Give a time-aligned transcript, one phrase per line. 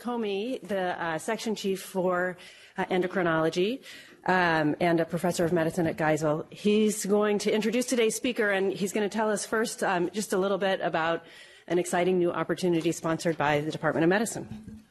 [0.00, 2.36] Comi, the uh, section chief for
[2.76, 3.80] uh, endocrinology
[4.26, 6.46] um, and a professor of medicine at Geisel.
[6.50, 10.32] He's going to introduce today's speaker, and he's going to tell us first um, just
[10.32, 11.24] a little bit about
[11.68, 14.82] an exciting new opportunity sponsored by the Department of Medicine.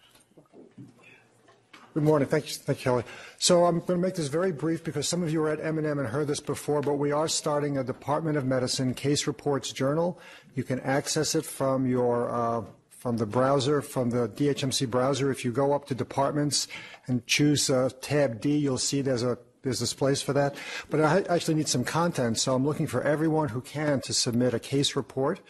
[1.94, 2.28] Good morning.
[2.28, 3.04] Thank you, thank you, Kelly.
[3.39, 5.86] So I'm going to make this very brief because some of you are at M&M
[5.86, 10.20] and heard this before, but we are starting a Department of Medicine case reports journal.
[10.55, 12.62] You can access it from your uh,
[13.00, 15.31] from the browser, from the DHMC browser.
[15.31, 16.68] If you go up to departments
[17.08, 20.55] and choose uh, tab D, you'll see there's a there's this place for that.
[20.89, 24.53] But I actually need some content, so I'm looking for everyone who can to submit
[24.53, 25.41] a case report.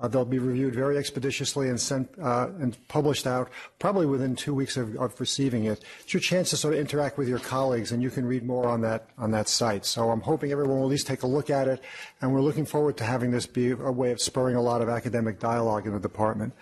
[0.00, 4.54] Uh, they'll be reviewed very expeditiously and sent uh, and published out probably within two
[4.54, 5.82] weeks of, of, receiving it.
[6.00, 8.68] It's your chance to sort of interact with your colleagues, and you can read more
[8.68, 9.84] on that on that site.
[9.84, 11.82] So I'm hoping everyone will at least take a look at it,
[12.20, 14.88] and we're looking forward to having this be a way of spurring a lot of
[14.88, 16.52] academic dialogue in the department.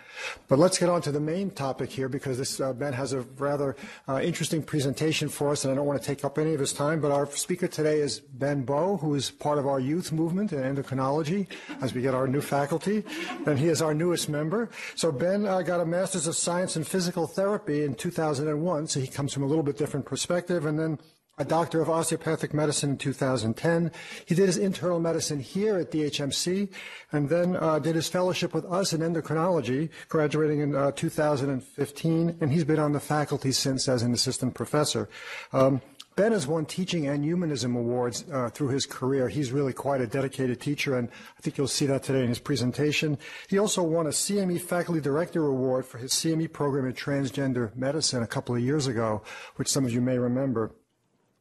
[0.48, 3.20] But let's get on to the main topic here because this uh, Ben has a
[3.38, 3.76] rather
[4.08, 6.72] uh, interesting presentation for us, and I don't want to take up any of his
[6.72, 7.00] time.
[7.00, 10.60] But our speaker today is Ben Boh, who is part of our youth movement in
[10.60, 11.48] endocrinology
[11.82, 13.04] as we get our new faculty
[13.46, 14.70] and he is our newest member.
[14.94, 19.06] So Ben uh, got a Master's of Science in Physical Therapy in 2001, so he
[19.06, 20.98] comes from a little bit different perspective, and then
[21.38, 23.92] a doctor of osteopathic medicine in 2010.
[24.24, 26.70] He did his internal medicine here at DHMC,
[27.12, 32.52] and then uh, did his fellowship with us in endocrinology, graduating in uh, 2015, and
[32.52, 35.08] he's been on the faculty since as an assistant professor.
[35.52, 35.82] Um,
[36.16, 39.28] Ben has won teaching and humanism awards uh, through his career.
[39.28, 42.38] He's really quite a dedicated teacher, and I think you'll see that today in his
[42.38, 43.18] presentation.
[43.48, 48.22] He also won a CME Faculty Director Award for his CME program in transgender medicine
[48.22, 49.22] a couple of years ago,
[49.56, 50.72] which some of you may remember.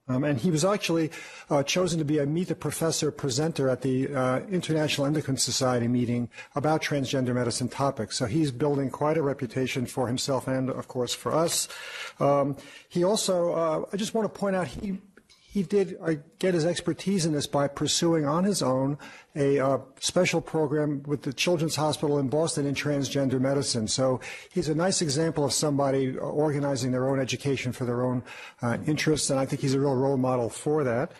[0.08, 1.09] Um, and he was actually
[1.50, 5.88] uh, chosen to be a Meet the Professor presenter at the uh, International Endocrine Society
[5.88, 8.16] meeting about transgender medicine topics.
[8.16, 11.67] So he's building quite a reputation for himself and, of course, for us.
[12.20, 12.56] Um,
[12.88, 15.00] he also, uh, I just want to point out, he
[15.56, 18.98] he did uh, get his expertise in this by pursuing on his own
[19.38, 23.88] a uh, special program with the Children's Hospital in Boston in transgender medicine.
[23.88, 24.20] So
[24.52, 28.21] he's a nice example of somebody organizing their own education for their own
[28.61, 31.14] uh, interests, and I think he's a real role model for that.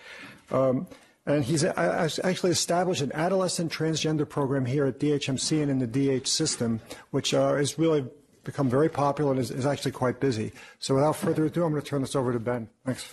[0.52, 0.85] Um,
[1.25, 5.88] and he's uh, actually established an adolescent transgender program here at DHMC and in the
[6.19, 6.81] DH system,
[7.12, 8.06] which uh, is really
[8.44, 10.52] become very popular and is, is, actually quite busy.
[10.79, 12.67] So without further ado, I'm going to turn this over to Ben.
[12.85, 13.09] Thanks.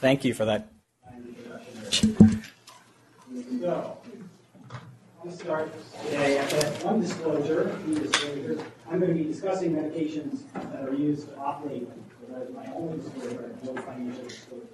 [0.00, 0.68] Thank you for that.
[3.60, 3.98] So,
[5.24, 5.72] I'll start
[6.04, 7.76] today at one disclosure.
[8.88, 11.92] I'm going to be discussing medications that are used off-label.
[12.20, 14.68] So my only disclosure, no financial disclosures.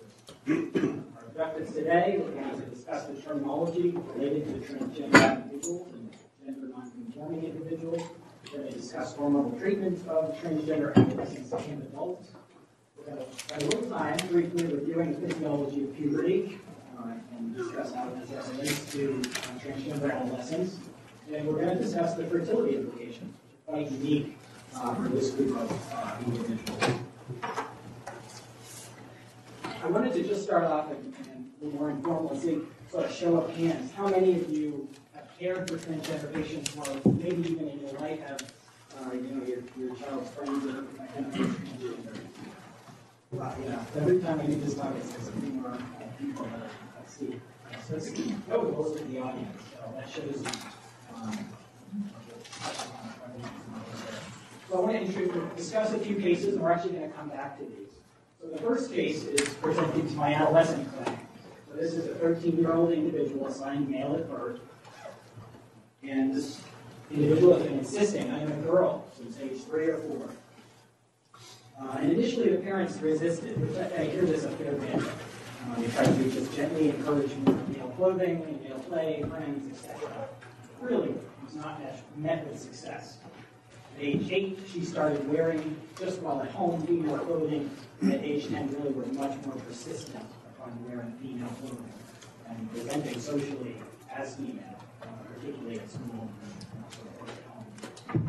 [1.17, 6.15] Our objectives today are going to discuss the terminology related to transgender individuals and
[6.45, 8.03] gender non-conforming individuals.
[8.53, 12.29] We're going to discuss hormonal treatment of transgender adolescents and adults
[13.05, 16.59] spend a little time briefly reviewing the physiology of puberty
[16.99, 20.77] uh, and discuss how this relates to uh, transgender adolescents.
[21.33, 24.37] And we're going to discuss the fertility implications, which are quite unique
[24.75, 27.01] uh, for this group of uh, individuals.
[29.83, 32.61] I wanted to just start off and, and a little more informal and see,
[32.91, 33.93] sort of show of hands.
[33.93, 38.21] How many of you have cared for transgender patients or maybe even in your life
[38.21, 38.41] have,
[38.99, 42.24] uh, you know, your, your child's friends or transgender?
[43.37, 45.77] Yeah, every time I do this talk, it's something more
[46.21, 46.71] people that
[47.03, 47.41] I see.
[47.87, 48.11] So it's
[48.49, 50.45] probably most of the audience, so that shows
[51.15, 51.39] um,
[54.69, 57.59] so I want to discuss a few cases, and we're actually going to come back
[57.59, 57.91] to these.
[58.41, 61.21] So the first case is presenting to my adolescent clinic.
[61.69, 64.61] So this is a 13-year-old individual assigned male at birth,
[66.03, 66.61] and this
[67.11, 70.29] individual has been insisting, I am a girl, since age three or four.
[71.81, 74.95] Uh, and initially, the parents resisted, which I, I hear this a fair bit.
[74.95, 80.29] Uh, they try to just gently encourage more male clothing, male play, friends, etc.
[80.81, 81.81] Really, it was not
[82.17, 83.19] met with success.
[83.97, 87.71] At age 8, she started wearing, just while at home, female clothing.
[88.05, 90.25] At age 10, really were much more persistent
[90.57, 91.93] upon wearing female clothing
[92.49, 93.77] and presenting socially
[94.15, 97.67] as female, uh, particularly at school and at home.
[98.13, 98.21] So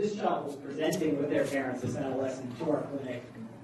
[0.00, 3.22] this child was presenting with their parents, this adolescent, to our clinic,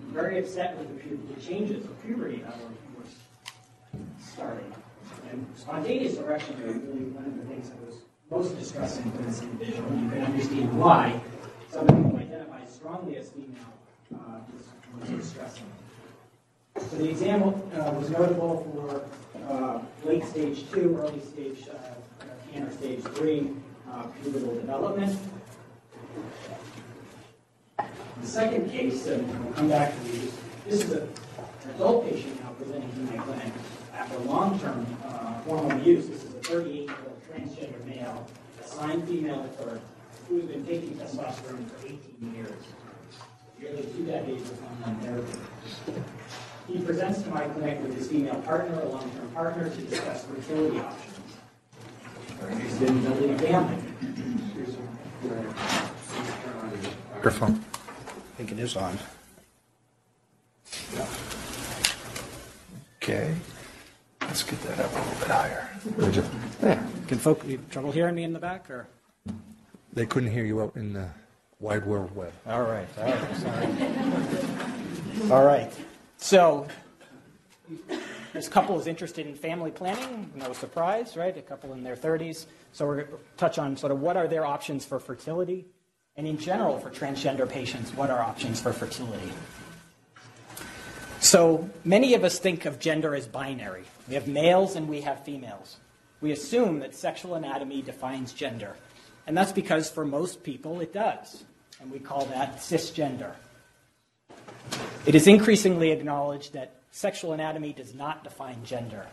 [0.09, 4.73] very upset with the, the changes of puberty that were, were starting.
[5.31, 7.95] And spontaneous erection was really one of the things that was
[8.31, 9.89] most distressing for this individual.
[9.89, 11.21] And You can understand why
[11.71, 13.73] somebody who identifies strongly as female
[14.15, 15.65] uh, was, was distressing.
[16.77, 22.23] So the exam uh, was notable for uh, late stage two, early stage, uh,
[22.53, 23.53] Tanner stage three,
[23.91, 25.19] uh, pubertal development.
[28.21, 30.37] The second case, and we'll come back to these,
[30.67, 31.09] this is an
[31.75, 33.53] adult patient now presenting to my clinic
[33.95, 35.09] after long-term uh,
[35.43, 36.09] hormone use.
[36.09, 38.27] This is a 38-year-old transgender male,
[38.65, 39.81] assigned female at birth,
[40.29, 42.53] who has been taking testosterone for 18 years,
[43.61, 45.39] nearly two decades of hormone therapy.
[46.69, 50.81] He presents to my clinic with his female partner, a long-term partner, to discuss fertility
[50.81, 51.37] options.
[52.41, 53.83] They're interested in building a family.
[57.27, 57.65] Microphone.
[57.75, 58.97] I think it is on.
[63.03, 63.35] Okay.
[64.21, 65.69] Let's get that up a little bit higher.
[66.61, 66.89] There.
[67.09, 68.87] Can folk you have trouble hearing me in the back, or?
[69.93, 71.09] They couldn't hear you out in the
[71.59, 72.33] wide world web.
[72.47, 73.67] All right, all right, sorry.
[75.33, 75.73] All right,
[76.19, 76.69] so
[78.35, 81.37] this couple is interested in family planning, no surprise, right?
[81.37, 82.47] A couple in their 30s.
[82.71, 85.67] So we're going to touch on sort of what are their options for fertility,
[86.17, 89.31] and in general for transgender patients, what are options for fertility?
[91.21, 93.85] So many of us think of gender as binary.
[94.09, 95.77] We have males and we have females.
[96.21, 98.77] We assume that sexual anatomy defines gender.
[99.27, 101.45] And that's because for most people it does.
[101.81, 103.33] And we call that cisgender.
[105.05, 109.07] It is increasingly acknowledged that sexual anatomy does not define gender.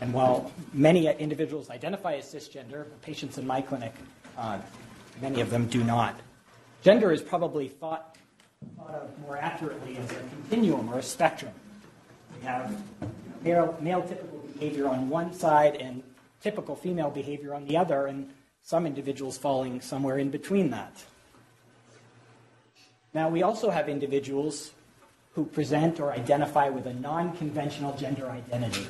[0.00, 3.92] And while many individuals identify as cisgender, patients in my clinic,
[4.36, 4.58] uh,
[5.20, 6.18] many of them do not.
[6.82, 8.16] Gender is probably thought,
[8.76, 11.52] thought of more accurately as a continuum or a spectrum.
[12.36, 12.76] We have
[13.42, 16.02] male, male typical behavior on one side and
[16.42, 18.30] typical female behavior on the other, and
[18.62, 21.04] some individuals falling somewhere in between that.
[23.14, 24.72] Now, we also have individuals
[25.34, 28.86] who present or identify with a non conventional gender identity.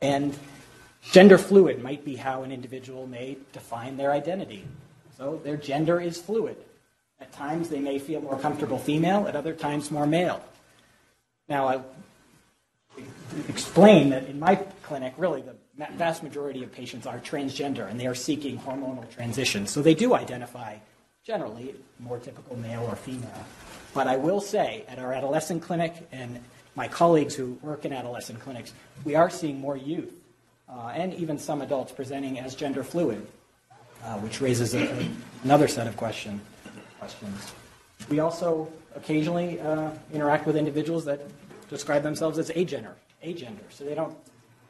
[0.00, 0.36] And
[1.10, 4.64] gender fluid might be how an individual may define their identity.
[5.16, 6.56] So their gender is fluid.
[7.20, 10.42] At times they may feel more comfortable female, at other times more male.
[11.48, 11.80] Now, I
[13.48, 15.54] explain that in my clinic, really the
[15.94, 19.66] vast majority of patients are transgender and they are seeking hormonal transition.
[19.66, 20.76] So they do identify
[21.24, 23.46] generally more typical male or female.
[23.94, 26.40] But I will say at our adolescent clinic and
[26.74, 28.72] my colleagues who work in adolescent clinics,
[29.04, 30.12] we are seeing more youth
[30.72, 33.26] uh, and even some adults presenting as gender fluid,
[34.04, 35.10] uh, which raises a, a,
[35.44, 36.40] another set of question,
[36.98, 37.52] questions.
[38.08, 41.20] We also occasionally uh, interact with individuals that
[41.68, 42.92] describe themselves as agender,
[43.24, 44.16] agender, so they don't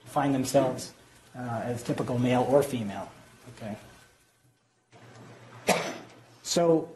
[0.05, 0.93] find themselves
[1.37, 3.11] uh, as typical male or female.
[3.57, 3.77] Okay.
[6.43, 6.89] So,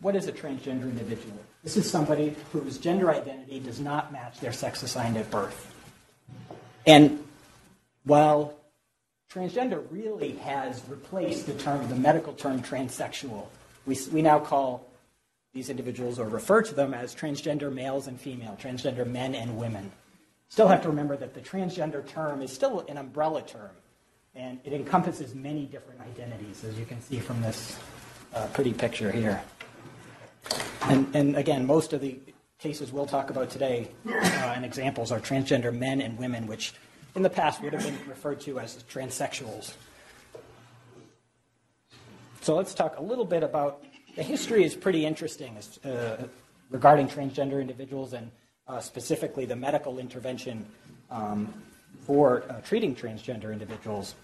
[0.00, 1.38] what is a transgender individual?
[1.62, 5.74] This is somebody whose gender identity does not match their sex assigned at birth.
[6.86, 7.25] And
[8.06, 8.54] while
[9.30, 13.46] transgender really has replaced the term, the medical term transsexual,
[13.84, 14.88] we, we now call
[15.52, 19.90] these individuals or refer to them as transgender males and female, transgender men and women.
[20.48, 23.70] Still have to remember that the transgender term is still an umbrella term,
[24.34, 27.76] and it encompasses many different identities, as you can see from this
[28.34, 29.42] uh, pretty picture here.
[30.82, 32.20] And, and, again, most of the
[32.60, 34.12] cases we'll talk about today uh,
[34.54, 36.74] and examples are transgender men and women, which
[37.16, 39.72] in the past would have been referred to as transsexuals.
[42.42, 43.82] So let's talk a little bit about
[44.14, 46.16] the history is pretty interesting uh,
[46.70, 48.30] regarding transgender individuals and
[48.68, 50.64] uh, specifically the medical intervention
[51.10, 51.52] um,
[52.02, 54.14] for uh, treating transgender individuals.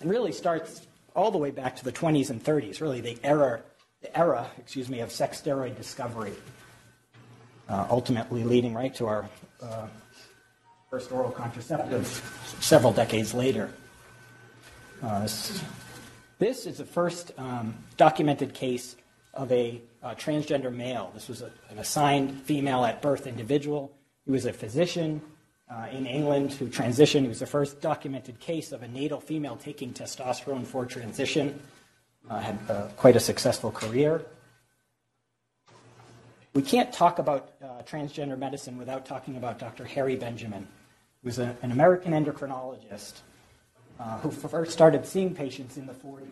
[0.00, 3.62] And really starts all the way back to the 20s and 30s, really the era,
[4.02, 6.32] the era, excuse me, of sex steroid discovery,
[7.68, 9.28] uh, ultimately leading right to our
[9.62, 9.86] uh,
[10.94, 12.06] first oral contraceptive
[12.60, 13.68] several decades later.
[15.02, 15.60] Uh, this,
[16.38, 18.94] this, is the first um, documented case
[19.32, 21.10] of a uh, transgender male.
[21.12, 23.90] This was a, an assigned female at birth individual.
[24.24, 25.20] He was a physician
[25.68, 27.22] uh, in England who transitioned.
[27.22, 31.60] He was the first documented case of a natal female taking testosterone for transition.
[32.30, 34.24] Uh, had uh, quite a successful career.
[36.54, 39.84] We can't talk about uh, transgender medicine without talking about Dr.
[39.84, 40.68] Harry Benjamin,
[41.24, 43.14] who was a, an American endocrinologist
[43.98, 46.26] uh, who first started seeing patients in the 40s.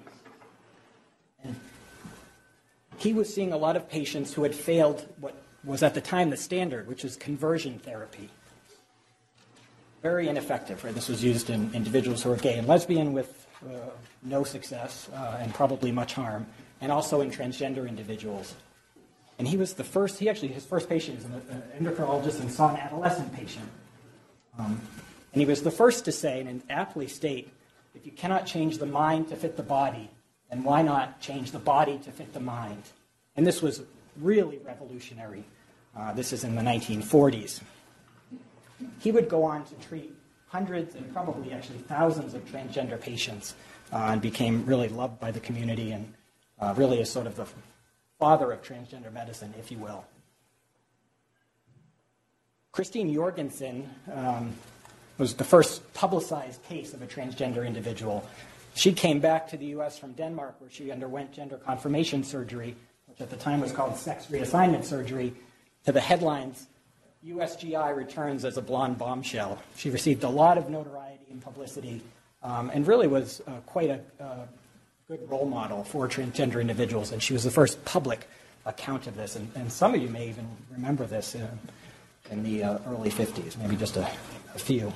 [1.42, 1.56] And
[2.98, 5.34] he was seeing a lot of patients who had failed what
[5.64, 8.28] was at the time the standard, which was conversion therapy.
[10.02, 10.84] Very ineffective.
[10.84, 10.94] Right?
[10.94, 13.90] This was used in individuals who were gay and lesbian with uh,
[14.22, 16.46] no success uh, and probably much harm,
[16.82, 18.54] and also in transgender individuals.
[19.38, 22.70] And he was the first, he actually, his first patient was an endocrinologist and saw
[22.70, 23.66] an adolescent patient.
[24.58, 24.80] Um,
[25.32, 27.52] and he was the first to say, and aptly state,
[27.94, 30.10] if you cannot change the mind to fit the body,
[30.50, 32.82] then why not change the body to fit the mind?
[33.36, 33.82] And this was
[34.20, 35.44] really revolutionary.
[35.96, 37.60] Uh, this is in the 1940s.
[39.00, 40.14] He would go on to treat
[40.48, 43.54] hundreds and probably actually thousands of transgender patients
[43.92, 46.12] uh, and became really loved by the community and
[46.60, 47.46] uh, really is sort of the
[48.18, 50.04] father of transgender medicine, if you will.
[52.72, 54.54] Christine Jorgensen um,
[55.18, 58.26] was the first publicized case of a transgender individual.
[58.74, 59.98] She came back to the U.S.
[59.98, 62.74] from Denmark, where she underwent gender confirmation surgery,
[63.08, 65.34] which at the time was called sex reassignment surgery,
[65.84, 66.66] to the headlines
[67.26, 69.60] USGI returns as a blonde bombshell.
[69.76, 72.00] She received a lot of notoriety and publicity
[72.42, 74.00] um, and really was uh, quite a
[75.08, 77.12] good role model for transgender individuals.
[77.12, 78.26] And she was the first public
[78.64, 79.36] account of this.
[79.36, 81.34] And, and some of you may even remember this.
[81.34, 81.48] Uh,
[82.32, 84.08] in the uh, early 50s, maybe just a,
[84.54, 84.92] a, few.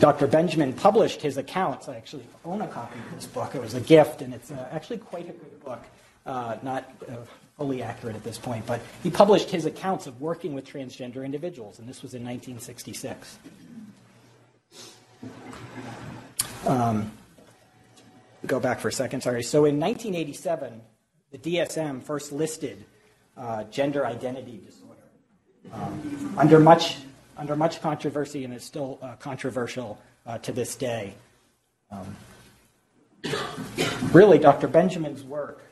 [0.00, 0.26] Dr.
[0.26, 1.88] Benjamin published his accounts.
[1.88, 3.54] I actually own a copy of this book.
[3.54, 5.82] It was a gift, and it's uh, actually quite a good book.
[6.24, 7.16] Uh, not uh,
[7.58, 11.78] fully accurate at this point, but he published his accounts of working with transgender individuals,
[11.78, 13.38] and this was in 1966.
[16.66, 17.12] Um,
[18.46, 19.42] go back for a second, sorry.
[19.42, 20.80] So in 1987,
[21.32, 22.84] the DSM first listed
[23.36, 25.00] uh, gender identity disorder.
[25.72, 26.98] Um, under, much,
[27.36, 31.14] under much controversy, and is still uh, controversial uh, to this day.
[31.90, 32.16] Um,
[34.12, 34.68] really, Dr.
[34.68, 35.62] Benjamin's work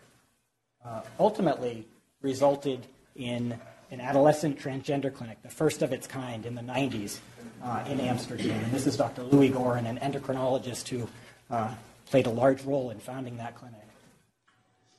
[0.85, 1.87] uh, ultimately
[2.23, 2.87] resulted
[3.17, 3.59] in
[3.91, 7.19] an adolescent transgender clinic, the first of its kind in the 90s
[7.63, 8.63] uh, in Amsterdam.
[8.65, 9.23] And this is Dr.
[9.25, 11.09] Louis Gooren, an endocrinologist who
[11.51, 11.75] uh,
[12.07, 13.77] played a large role in founding that clinic.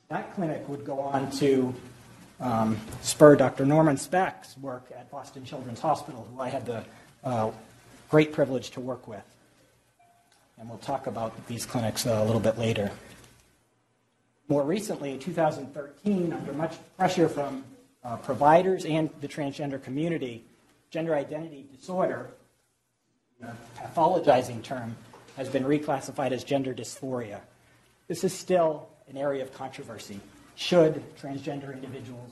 [0.08, 1.74] That clinic would go on to
[2.42, 3.64] um, spur Dr.
[3.64, 6.84] Norman Spack's work at Boston Children's Hospital, who I had the
[7.24, 7.50] uh,
[8.10, 9.22] great privilege to work with.
[10.58, 12.90] And we'll talk about these clinics uh, a little bit later.
[14.48, 17.64] More recently, in 2013, under much pressure from
[18.04, 20.44] uh, providers and the transgender community,
[20.90, 22.30] gender identity disorder,
[23.40, 24.96] a pathologizing term,
[25.36, 27.40] has been reclassified as gender dysphoria.
[28.08, 30.20] This is still an area of controversy
[30.54, 32.30] should transgender individuals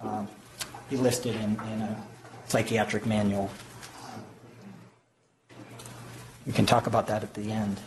[0.00, 0.28] um,
[0.88, 2.02] be listed in, in a
[2.46, 3.50] psychiatric manual.
[6.46, 7.78] We can talk about that at the end.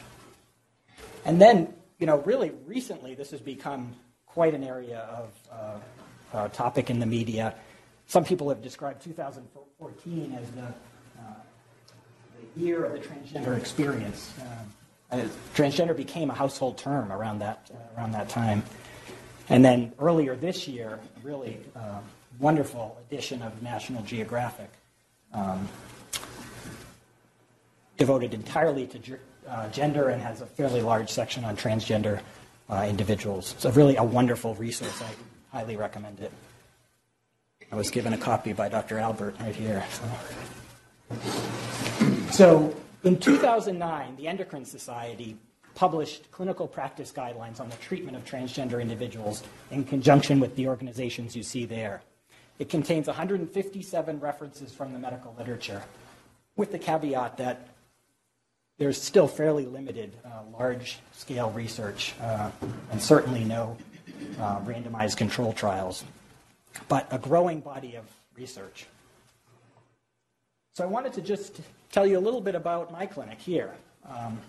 [1.26, 3.94] And then, you know, really recently, this has become
[4.26, 7.56] quite an area of uh, uh, topic in the media.
[8.08, 11.34] Some people have described 2014 as the, uh,
[12.56, 14.34] the year of the transgender experience.
[15.12, 15.26] Uh,
[15.56, 18.64] transgender became a household term around that, uh, around that time.
[19.50, 22.00] And then earlier this year, really uh,
[22.40, 24.70] wonderful edition of National Geographic,
[25.34, 25.68] um,
[27.98, 32.22] devoted entirely to uh, gender and has a fairly large section on transgender
[32.70, 33.56] uh, individuals.
[33.58, 35.02] So, really a wonderful resource.
[35.02, 36.32] I highly recommend it.
[37.72, 39.00] I was given a copy by Dr.
[39.00, 39.84] Albert right here.
[39.92, 41.22] So,
[42.32, 45.38] so in 2009, the Endocrine Society
[45.76, 51.36] published clinical practice guidelines on the treatment of transgender individuals in conjunction with the organizations
[51.36, 52.02] you see there.
[52.60, 55.82] It contains 157 references from the medical literature,
[56.56, 57.68] with the caveat that
[58.78, 62.52] there's still fairly limited uh, large scale research uh,
[62.92, 63.78] and certainly no
[64.40, 66.04] uh, randomized control trials,
[66.88, 68.88] but a growing body of research.
[70.74, 71.62] So I wanted to just
[71.92, 73.74] tell you a little bit about my clinic here.
[74.10, 74.40] Um,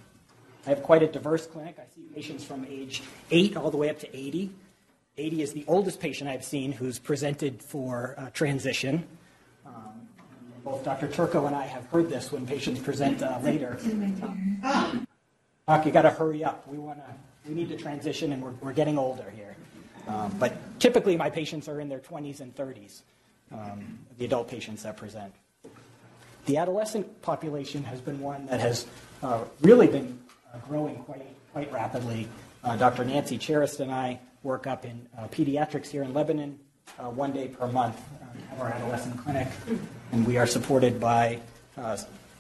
[0.67, 1.77] I have quite a diverse clinic.
[1.79, 4.51] I see patients from age 8 all the way up to 80.
[5.17, 9.07] 80 is the oldest patient I've seen who's presented for uh, transition.
[9.67, 10.09] Um,
[10.65, 11.09] both Dr.
[11.09, 13.79] Turco and I have heard this when patients present uh, later.
[15.69, 16.67] Doc, you got to hurry up.
[16.67, 17.15] We want to.
[17.49, 19.55] We need to transition, and we're, we're getting older here.
[20.09, 23.03] Um, but typically, my patients are in their 20s and 30s.
[23.53, 25.33] Um, the adult patients that present.
[26.47, 28.87] The adolescent population has been one that has
[29.23, 30.19] uh, really been
[30.69, 32.29] growing quite, quite rapidly.
[32.63, 33.05] Uh, Dr.
[33.05, 36.59] Nancy Cherist and I work up in uh, pediatrics here in Lebanon
[36.99, 38.01] one day per month
[38.53, 39.49] at our adolescent clinic.
[40.13, 41.41] And we are supported by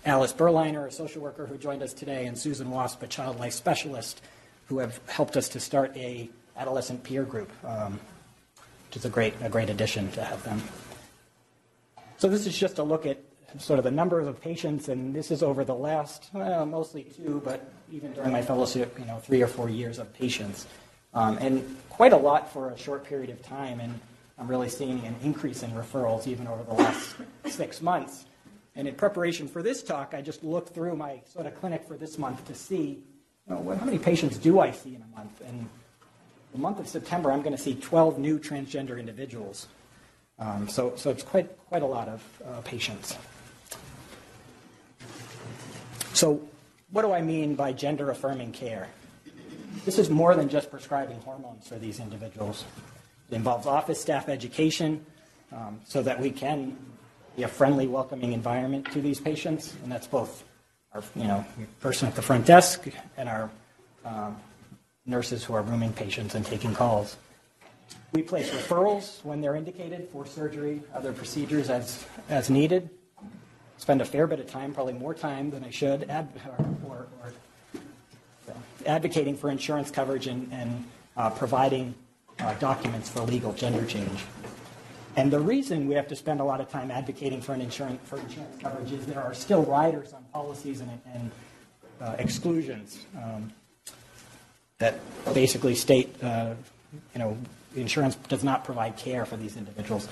[0.06, 3.54] Alice Berliner, a social worker who joined us today, and Susan Wasp, a child life
[3.54, 4.21] specialist,
[4.66, 7.99] who have helped us to start a adolescent peer group, um,
[8.88, 10.62] which is a great, a great addition to have them.
[12.18, 13.18] So this is just a look at
[13.58, 17.40] sort of the numbers of patients, and this is over the last, well, mostly two,
[17.44, 20.66] but even during my fellowship, you know, three or four years of patients.
[21.12, 23.99] Um, and quite a lot for a short period of time, and
[24.38, 27.14] I'm really seeing an increase in referrals even over the last
[27.46, 28.25] six months.
[28.75, 31.96] And in preparation for this talk, I just looked through my sort of clinic for
[31.96, 33.02] this month to see
[33.46, 35.40] you know, what- how many patients do I see in a month?
[35.46, 35.68] And
[36.52, 39.68] the month of September, I'm going to see 12 new transgender individuals.
[40.38, 43.16] Um, so, so it's quite, quite a lot of uh, patients.
[46.14, 46.40] So,
[46.92, 48.88] what do I mean by gender affirming care?
[49.85, 52.64] This is more than just prescribing hormones for these individuals.
[53.30, 55.04] It involves office staff education
[55.52, 56.76] um, so that we can
[57.37, 60.44] be a friendly, welcoming environment to these patients, and that's both
[60.92, 61.44] our you know
[61.80, 63.50] person at the front desk and our
[64.04, 64.37] um,
[65.04, 67.16] nurses who are rooming patients and taking calls.
[68.12, 72.88] We place referrals when they're indicated for surgery, other procedures as, as needed.
[73.78, 76.28] Spend a fair bit of time, probably more time than I should, ad,
[76.59, 77.33] or, or, or
[78.87, 80.85] advocating for insurance coverage and, and
[81.16, 81.95] uh, providing
[82.38, 84.25] uh, documents for legal gender change.
[85.16, 88.00] And the reason we have to spend a lot of time advocating for, an insurance,
[88.04, 91.31] for insurance coverage is there are still riders on policies and, and
[92.00, 93.52] uh, exclusions um,
[94.78, 94.99] that
[95.33, 96.54] basically state, uh,
[97.14, 97.38] you know,
[97.76, 100.09] insurance does not provide care for these individuals.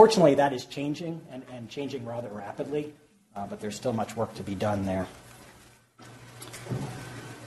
[0.00, 2.94] Fortunately, that is changing and, and changing rather rapidly,
[3.36, 5.06] uh, but there's still much work to be done there.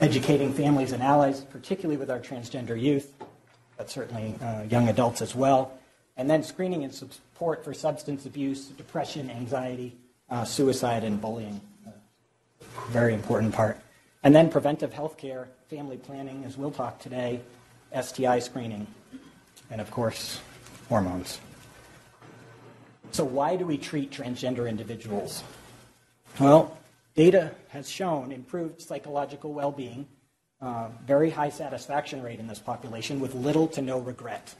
[0.00, 3.12] Educating families and allies, particularly with our transgender youth,
[3.76, 5.76] but certainly uh, young adults as well.
[6.16, 9.96] And then screening and support for substance abuse, depression, anxiety,
[10.30, 11.60] uh, suicide, and bullying.
[12.90, 13.80] Very important part.
[14.22, 17.40] And then preventive health care, family planning, as we'll talk today,
[18.00, 18.86] STI screening,
[19.72, 20.40] and of course,
[20.88, 21.40] hormones.
[23.14, 25.44] So, why do we treat transgender individuals?
[26.40, 26.76] Well,
[27.14, 30.08] data has shown improved psychological well being,
[30.60, 34.56] uh, very high satisfaction rate in this population with little to no regret.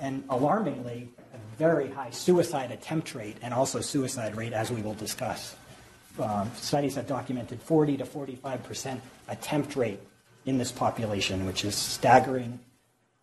[0.00, 4.94] And alarmingly, a very high suicide attempt rate and also suicide rate, as we will
[4.94, 5.54] discuss.
[6.18, 10.00] Um, studies have documented 40 to 45 percent attempt rate
[10.44, 12.58] in this population, which is staggering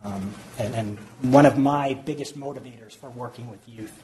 [0.03, 4.03] um, and, and one of my biggest motivators for working with youth.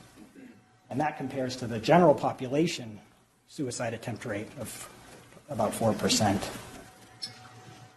[0.90, 3.00] And that compares to the general population
[3.48, 4.90] suicide attempt rate of
[5.50, 6.42] about 4%.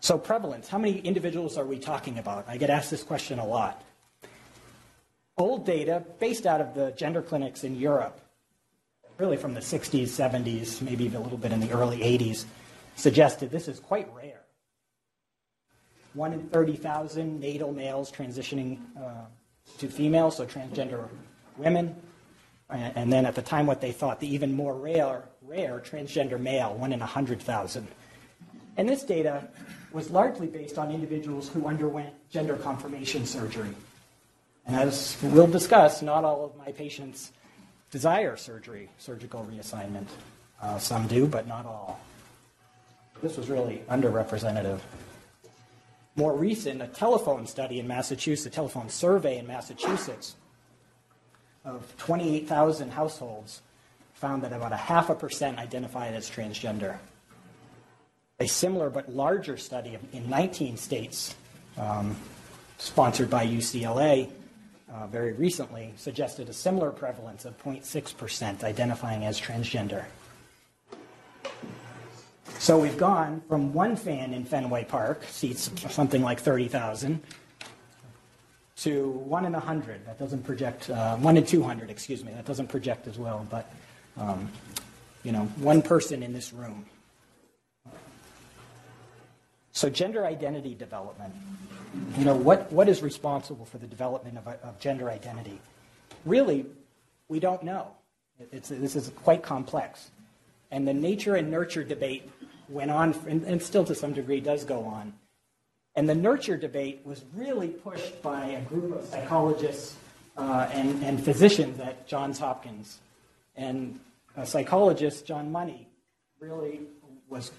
[0.00, 2.44] So, prevalence how many individuals are we talking about?
[2.48, 3.82] I get asked this question a lot.
[5.36, 8.20] Old data, based out of the gender clinics in Europe,
[9.18, 12.44] really from the 60s, 70s, maybe even a little bit in the early 80s,
[12.94, 14.45] suggested this is quite rare.
[16.16, 19.26] One in 30,000 natal males transitioning uh,
[19.78, 21.06] to female, so transgender
[21.58, 21.94] women.
[22.70, 26.40] And, and then at the time, what they thought the even more rare, rare transgender
[26.40, 27.86] male, one in 100,000.
[28.78, 29.46] And this data
[29.92, 33.74] was largely based on individuals who underwent gender confirmation surgery.
[34.66, 37.32] And as we'll discuss, not all of my patients
[37.90, 40.06] desire surgery, surgical reassignment.
[40.60, 42.00] Uh, some do, but not all.
[43.22, 44.80] This was really underrepresentative.
[46.16, 50.34] More recent, a telephone study in Massachusetts, a telephone survey in Massachusetts
[51.62, 53.60] of 28,000 households
[54.14, 56.96] found that about a half a percent identified as transgender.
[58.40, 61.34] A similar but larger study in 19 states,
[61.76, 62.16] um,
[62.78, 64.30] sponsored by UCLA
[64.90, 70.04] uh, very recently, suggested a similar prevalence of 0.6% identifying as transgender.
[72.66, 77.22] So we've gone from one fan in Fenway Park, seats something like 30,000,
[78.78, 80.04] to one in 100.
[80.04, 82.32] That doesn't project, uh, one in 200, excuse me.
[82.32, 83.72] That doesn't project as well, but,
[84.16, 84.48] um,
[85.22, 86.84] you know, one person in this room.
[89.70, 91.34] So gender identity development.
[92.18, 95.60] You know, what, what is responsible for the development of, of gender identity?
[96.24, 96.66] Really,
[97.28, 97.92] we don't know.
[98.50, 100.10] It's, this is quite complex.
[100.72, 102.28] And the nature and nurture debate
[102.68, 105.12] went on, and, and still to some degree does go on.
[105.94, 109.96] And the nurture debate was really pushed by a group of psychologists
[110.36, 112.98] uh, and, and physicians at Johns Hopkins.
[113.56, 113.98] And
[114.36, 115.88] a psychologist, John Money,
[116.38, 116.80] really
[117.28, 117.50] was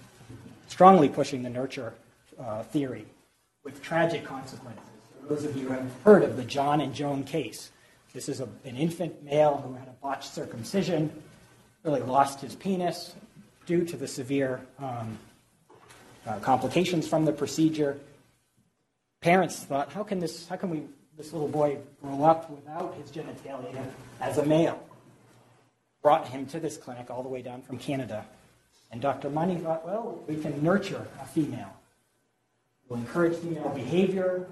[0.68, 1.94] strongly pushing the nurture
[2.38, 3.06] uh, theory
[3.64, 4.84] with tragic consequences.
[5.20, 7.72] For those of you who have heard of the John and Joan case,
[8.14, 11.10] this is a, an infant male who had a botched circumcision,
[11.82, 13.14] really lost his penis
[13.68, 15.18] due to the severe um,
[16.26, 18.00] uh, complications from the procedure.
[19.20, 20.84] Parents thought, how can this, how can we,
[21.18, 23.84] this little boy grow up without his genitalia
[24.22, 24.82] as a male?
[26.02, 28.24] Brought him to this clinic all the way down from Canada.
[28.90, 29.28] And Dr.
[29.28, 31.76] Money thought, well, we can nurture a female.
[32.88, 34.46] We'll encourage female behavior,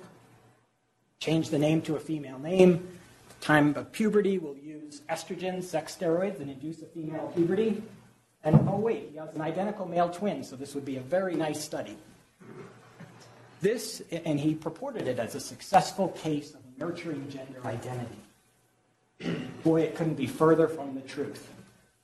[1.20, 2.87] change the name to a female name.
[3.40, 7.83] Time of puberty, we'll use estrogen, sex steroids, and induce a female puberty.
[8.47, 11.35] And oh, wait, he has an identical male twin, so this would be a very
[11.35, 11.97] nice study.
[13.61, 19.43] This, and he purported it as a successful case of nurturing gender identity.
[19.65, 21.53] Boy, it couldn't be further from the truth.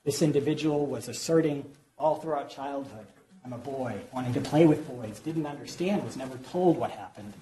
[0.03, 1.63] This individual was asserting
[1.97, 3.07] all throughout childhood
[3.45, 7.33] I'm a boy, wanting to play with boys, didn't understand, was never told what happened.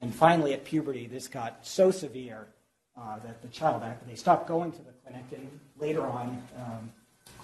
[0.00, 2.46] And finally, at puberty, this got so severe
[2.96, 6.92] uh, that the child, they stopped going to the clinic, and later on, um,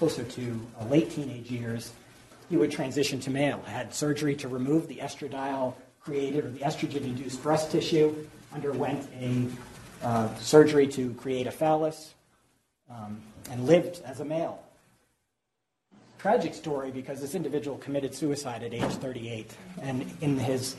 [0.00, 1.92] closer to uh, late teenage years,
[2.48, 3.60] he would transition to male.
[3.66, 8.16] Had surgery to remove the estradiol created or the estrogen induced breast tissue,
[8.54, 9.46] underwent a
[10.02, 12.14] uh, surgery to create a phallus,
[12.90, 14.64] um, and lived as a male.
[16.18, 19.50] Tragic story because this individual committed suicide at age 38.
[19.82, 20.76] And in his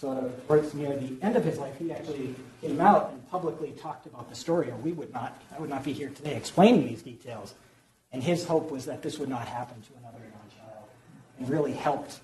[0.00, 3.72] sort of towards near the end of his life, he actually came out and publicly
[3.72, 6.86] talked about the story, or we would not, I would not be here today explaining
[6.86, 7.52] these details.
[8.12, 10.84] And his hope was that this would not happen to another young child,
[11.38, 12.20] and really helped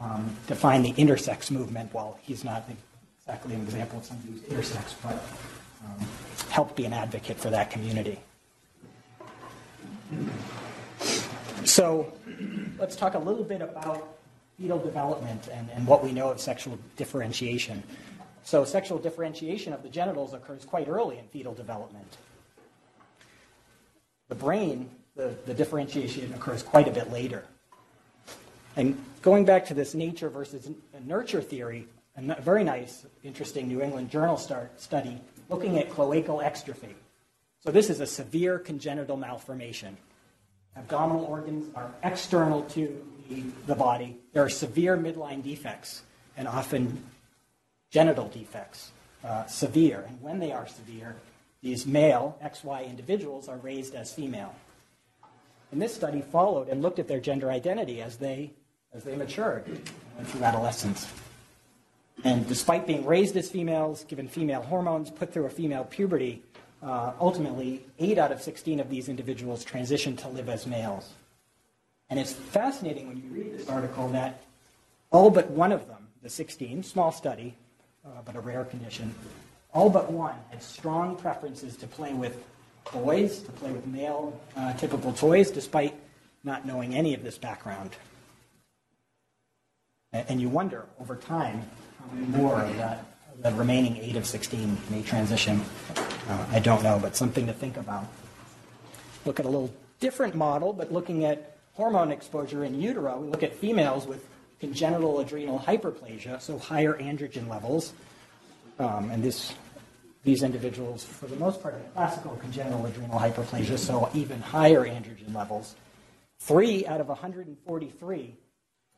[0.00, 1.92] um, define the intersex movement.
[1.92, 2.68] While he's not
[3.18, 5.22] exactly an example of somebody who's intersex, but
[5.84, 6.06] um,
[6.50, 8.18] helped be an advocate for that community.
[11.64, 12.12] So
[12.78, 14.16] let's talk a little bit about
[14.56, 17.82] fetal development and, and what we know of sexual differentiation.
[18.44, 22.16] So sexual differentiation of the genitals occurs quite early in fetal development.
[24.28, 27.44] The brain, the, the differentiation occurs quite a bit later.
[28.76, 30.68] And going back to this nature versus
[31.04, 36.94] nurture theory, a very nice, interesting New England Journal study looking at cloacal exstrophy.
[37.60, 39.96] So this is a severe congenital malformation
[40.76, 44.16] abdominal organs are external to the, the body.
[44.32, 46.02] There are severe midline defects
[46.36, 47.02] and often
[47.90, 48.90] genital defects,
[49.24, 50.04] uh, severe.
[50.06, 51.16] And when they are severe,
[51.62, 54.54] these male XY individuals are raised as female.
[55.72, 58.52] And this study followed and looked at their gender identity as they,
[58.92, 59.64] as they matured
[60.24, 61.12] through adolescence.
[62.24, 66.42] And despite being raised as females, given female hormones, put through a female puberty,
[66.82, 71.12] uh, ultimately, 8 out of 16 of these individuals transitioned to live as males.
[72.08, 74.40] And it's fascinating when you read this article that
[75.10, 77.56] all but one of them, the 16, small study,
[78.04, 79.14] uh, but a rare condition,
[79.72, 82.44] all but one had strong preferences to play with
[82.92, 85.94] boys, to play with male uh, typical toys, despite
[86.44, 87.96] not knowing any of this background.
[90.12, 91.62] And you wonder over time
[91.98, 93.04] how many more of that
[93.42, 95.60] the remaining 8 of 16 may transition.
[96.28, 98.06] Uh, I don't know, but something to think about.
[99.24, 103.42] Look at a little different model, but looking at hormone exposure in utero, we look
[103.42, 104.26] at females with
[104.60, 107.92] congenital adrenal hyperplasia, so higher androgen levels.
[108.78, 109.54] Um, and this,
[110.26, 115.32] these individuals, for the most part, have classical congenital adrenal hyperplasia, so even higher androgen
[115.32, 115.76] levels.
[116.40, 118.34] Three out of 143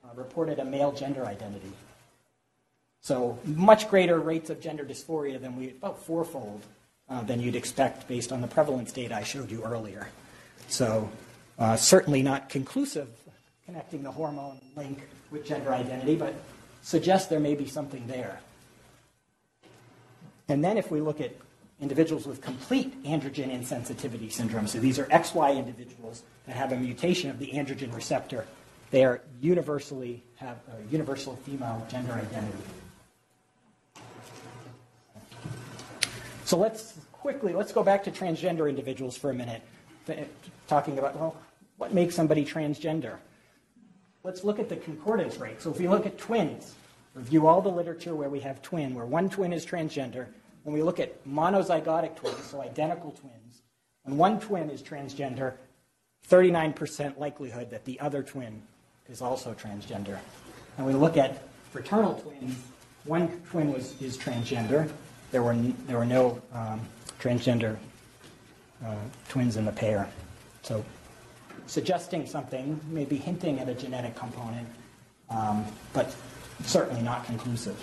[0.02, 1.70] uh, reported a male gender identity.
[3.02, 6.62] So much greater rates of gender dysphoria than we, about fourfold
[7.10, 10.08] uh, than you'd expect based on the prevalence data I showed you earlier.
[10.68, 11.10] So
[11.58, 13.08] uh, certainly not conclusive
[13.66, 16.34] connecting the hormone link with gender identity, but
[16.80, 18.40] suggests there may be something there.
[20.48, 21.32] And then if we look at
[21.80, 27.30] individuals with complete androgen insensitivity syndrome, so these are XY individuals that have a mutation
[27.30, 28.46] of the androgen receptor,
[28.90, 32.58] they are universally have a universal female gender identity.
[36.44, 39.62] So let's quickly, let's go back to transgender individuals for a minute,
[40.66, 41.36] talking about, well,
[41.76, 43.16] what makes somebody transgender?
[44.24, 45.60] Let's look at the concordance rate.
[45.60, 46.74] So if we look at twins,
[47.18, 50.26] review all the literature where we have twin, where one twin is transgender,
[50.62, 53.62] when we look at monozygotic twins, so identical twins,
[54.04, 55.54] when one twin is transgender,
[56.28, 58.62] 39% likelihood that the other twin
[59.08, 60.18] is also transgender.
[60.76, 62.56] And we look at fraternal twins,
[63.04, 64.88] one twin was, is transgender,
[65.32, 66.80] there were, there were no um,
[67.20, 67.76] transgender
[68.84, 68.94] uh,
[69.28, 70.08] twins in the pair.
[70.62, 70.84] So
[71.66, 74.68] suggesting something, maybe hinting at a genetic component,
[75.30, 76.14] um, but
[76.64, 77.82] certainly not conclusive.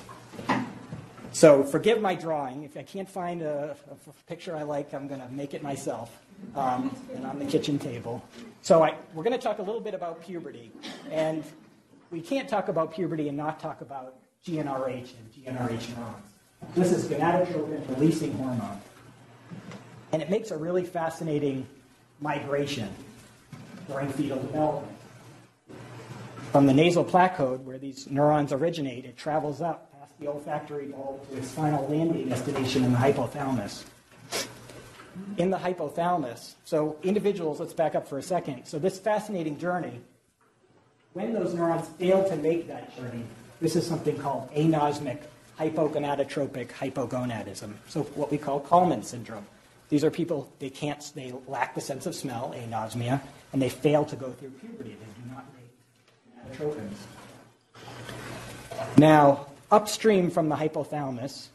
[1.31, 2.63] So forgive my drawing.
[2.63, 6.17] If I can't find a, a picture I like, I'm going to make it myself
[6.55, 8.23] um, and on the kitchen table.
[8.61, 10.71] So I, we're going to talk a little bit about puberty.
[11.11, 11.43] And
[12.09, 14.15] we can't talk about puberty and not talk about
[14.47, 16.25] GnRH and GnRH neurons.
[16.73, 18.79] This is gonadotropin releasing hormone.
[20.13, 21.67] And it makes a really fascinating
[22.21, 22.89] migration
[23.88, 24.94] during fetal development.
[26.56, 31.30] From the nasal placode, where these neurons originate, it travels up past the olfactory bulb
[31.30, 33.84] to its final landing destination in the hypothalamus.
[35.38, 36.54] in the hypothalamus.
[36.63, 38.63] So individuals, let's back up for a second.
[38.63, 40.00] So this fascinating journey,
[41.12, 43.26] when those neurons fail to make that journey,
[43.60, 45.24] this is something called anosmic
[45.60, 47.74] hypogonadotropic hypogonadism.
[47.89, 49.46] So what we call Kallmann syndrome.
[49.89, 53.20] These are people, they can't, they lack the sense of smell, anosmia,
[53.52, 54.91] and they fail to go through puberty.
[54.91, 55.44] They do not
[58.97, 61.47] Now, upstream from the hypothalamus,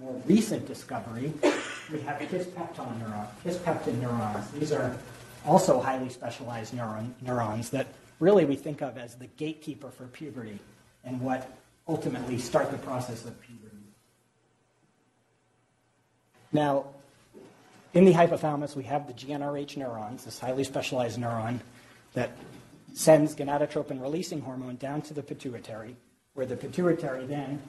[0.00, 1.32] more recent discovery,
[1.90, 2.20] we have.
[2.20, 4.50] Kisspeptin neurons.
[4.50, 4.96] These are
[5.46, 7.86] also highly specialized neuron, neurons that
[8.20, 10.58] really we think of as the gatekeeper for puberty
[11.04, 11.50] and what
[11.86, 13.76] ultimately start the process of puberty.
[16.52, 16.86] Now,
[17.94, 21.60] in the hypothalamus, we have the GnRH neurons, this highly specialized neuron
[22.12, 22.30] that
[22.92, 25.96] sends gonadotropin releasing hormone down to the pituitary,
[26.34, 27.60] where the pituitary then,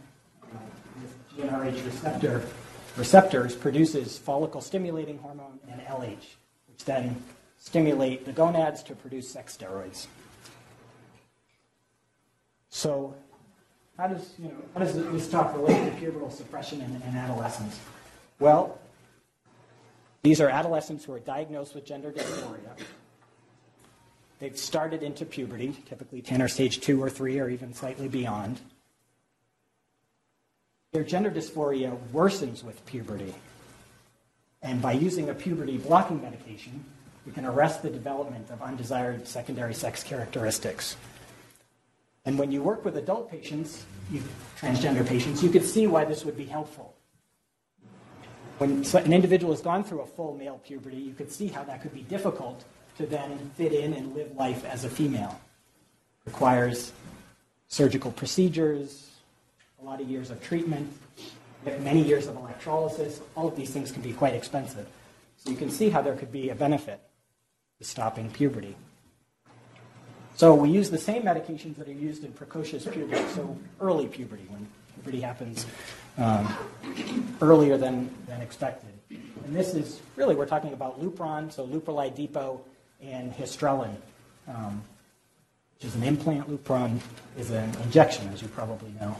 [0.43, 0.57] uh,
[1.01, 2.43] with GnRH receptor,
[2.97, 6.35] receptors, produces follicle stimulating hormone and LH,
[6.67, 7.21] which then
[7.57, 10.07] stimulate the gonads to produce sex steroids.
[12.69, 13.15] So,
[13.97, 17.77] how does, you know, how does this talk relate to pubertal suppression in, in adolescence?
[18.39, 18.79] Well,
[20.21, 22.77] these are adolescents who are diagnosed with gender dysphoria.
[24.39, 28.61] They've started into puberty, typically 10 or stage 2 or 3 or even slightly beyond.
[30.93, 33.35] Their gender dysphoria worsens with puberty.
[34.61, 36.83] And by using a puberty blocking medication,
[37.25, 40.95] we can arrest the development of undesired secondary sex characteristics.
[42.25, 44.23] And when you work with adult patients, you,
[44.57, 46.95] transgender patients, you could see why this would be helpful.
[48.57, 51.81] When an individual has gone through a full male puberty, you could see how that
[51.81, 52.63] could be difficult
[52.99, 55.39] to then fit in and live life as a female.
[56.25, 56.91] Requires
[57.69, 59.09] surgical procedures,
[59.81, 60.91] a lot of years of treatment,
[61.79, 63.21] many years of electrolysis.
[63.35, 64.85] All of these things can be quite expensive.
[65.37, 66.99] So you can see how there could be a benefit
[67.77, 68.75] to stopping puberty.
[70.35, 74.43] So we use the same medications that are used in precocious puberty, so early puberty,
[74.49, 75.65] when puberty happens
[76.17, 76.53] um,
[77.41, 78.89] earlier than, than expected.
[79.09, 82.61] And this is really, we're talking about Lupron, so Leuprolide Depot,
[83.01, 83.95] and Histrelin,
[84.47, 84.81] um,
[85.75, 86.49] which is an implant.
[86.49, 86.99] Lupron
[87.37, 89.17] is an injection, as you probably know.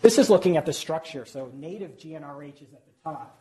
[0.00, 1.24] This is looking at the structure.
[1.24, 3.38] So native GnRH is at the top,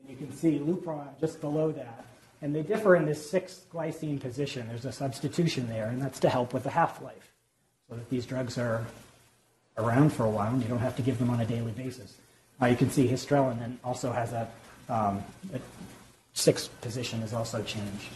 [0.00, 2.04] and you can see Lupron just below that.
[2.40, 4.68] And they differ in this sixth glycine position.
[4.68, 7.32] There's a substitution there, and that's to help with the half-life,
[7.88, 8.86] so that these drugs are
[9.76, 12.14] around for a while, and you don't have to give them on a daily basis.
[12.60, 14.48] Uh, you can see Histrelin and also has a,
[14.88, 15.22] um,
[15.54, 15.60] a
[16.32, 18.08] sixth position is also changed.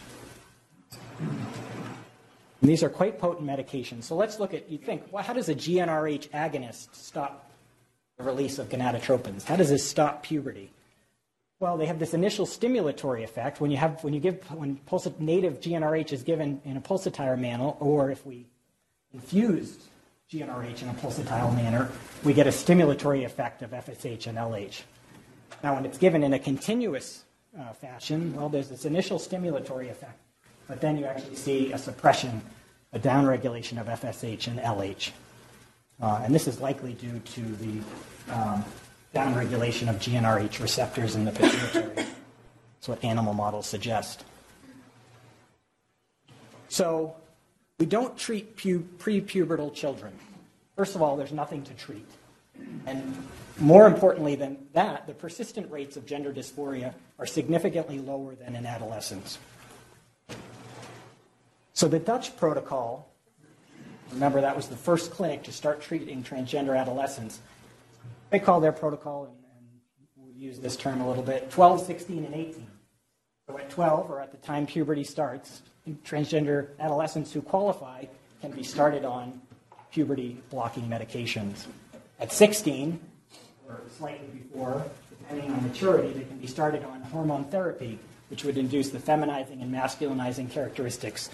[1.19, 4.03] And these are quite potent medications.
[4.03, 7.51] So let's look at, you think, well, how does a GnRH agonist stop
[8.17, 9.43] the release of gonadotropins?
[9.43, 10.71] How does this stop puberty?
[11.59, 15.19] Well, they have this initial stimulatory effect when you have when you give when pulsat,
[15.19, 18.45] native GnRH is given in a pulsatile manner, or if we
[19.13, 19.81] infused
[20.31, 21.89] GnRH in a pulsatile manner,
[22.23, 24.81] we get a stimulatory effect of FSH and LH.
[25.63, 27.23] Now, when it's given in a continuous
[27.57, 30.19] uh, fashion, well, there's this initial stimulatory effect,
[30.67, 32.41] but then you actually see a suppression,
[32.91, 35.11] a downregulation of FSH and LH.
[36.01, 37.81] Uh, and this is likely due to the
[38.33, 38.63] um,
[39.13, 41.95] downregulation of GnRH receptors in the pituitary.
[41.95, 44.23] That's what animal models suggest.
[46.69, 47.15] So,
[47.79, 50.13] we don't treat pu- prepubertal children.
[50.75, 52.07] First of all, there's nothing to treat.
[52.85, 53.15] And
[53.59, 58.65] more importantly than that, the persistent rates of gender dysphoria are significantly lower than in
[58.65, 59.37] adolescents.
[61.73, 63.11] So the Dutch protocol,
[64.11, 67.39] remember that was the first clinic to start treating transgender adolescents.
[68.29, 69.65] They call their protocol, and, and
[70.15, 72.67] we'll use this term a little bit, 12, 16, and 18.
[73.49, 75.63] So at 12, or at the time puberty starts,
[76.05, 78.05] transgender adolescents who qualify
[78.39, 79.41] can be started on
[79.91, 81.65] puberty blocking medications.
[82.19, 82.99] At 16,
[83.67, 87.97] or slightly before, depending on maturity, they can be started on hormone therapy,
[88.29, 91.31] which would induce the feminizing and masculinizing characteristics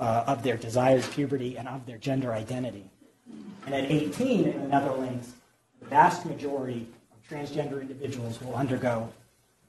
[0.00, 2.90] uh, of their desired puberty and of their gender identity.
[3.66, 5.34] And at 18 in the Netherlands,
[5.80, 9.12] the vast majority of transgender individuals will undergo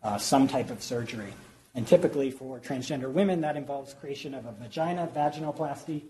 [0.01, 1.33] uh, some type of surgery.
[1.75, 6.01] And typically for transgender women, that involves creation of a vagina, vaginoplasty,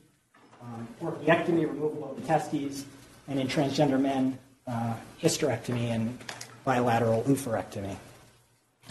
[0.62, 2.86] um, orchiectomy, removal of the testes,
[3.28, 6.18] and in transgender men, uh, hysterectomy and
[6.64, 7.96] bilateral oophorectomy,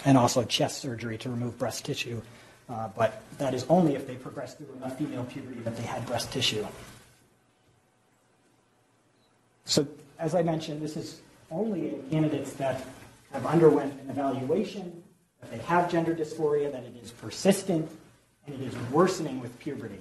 [0.04, 2.20] and also chest surgery to remove breast tissue.
[2.70, 6.06] Uh, but that is only if they progress through enough female puberty that they had
[6.06, 6.64] breast tissue.
[9.64, 9.86] So,
[10.18, 12.84] as I mentioned, this is only in candidates that
[13.32, 15.02] have underwent an evaluation
[15.40, 17.90] that they have gender dysphoria, that it is persistent,
[18.46, 20.00] and it is worsening with puberty.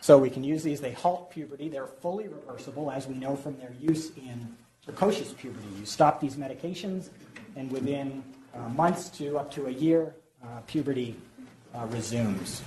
[0.00, 0.80] So we can use these.
[0.80, 1.68] They halt puberty.
[1.68, 5.66] They're fully reversible, as we know from their use in precocious puberty.
[5.78, 7.08] You stop these medications,
[7.56, 8.22] and within
[8.54, 11.16] uh, months to up to a year, uh, puberty
[11.74, 12.62] uh, resumes.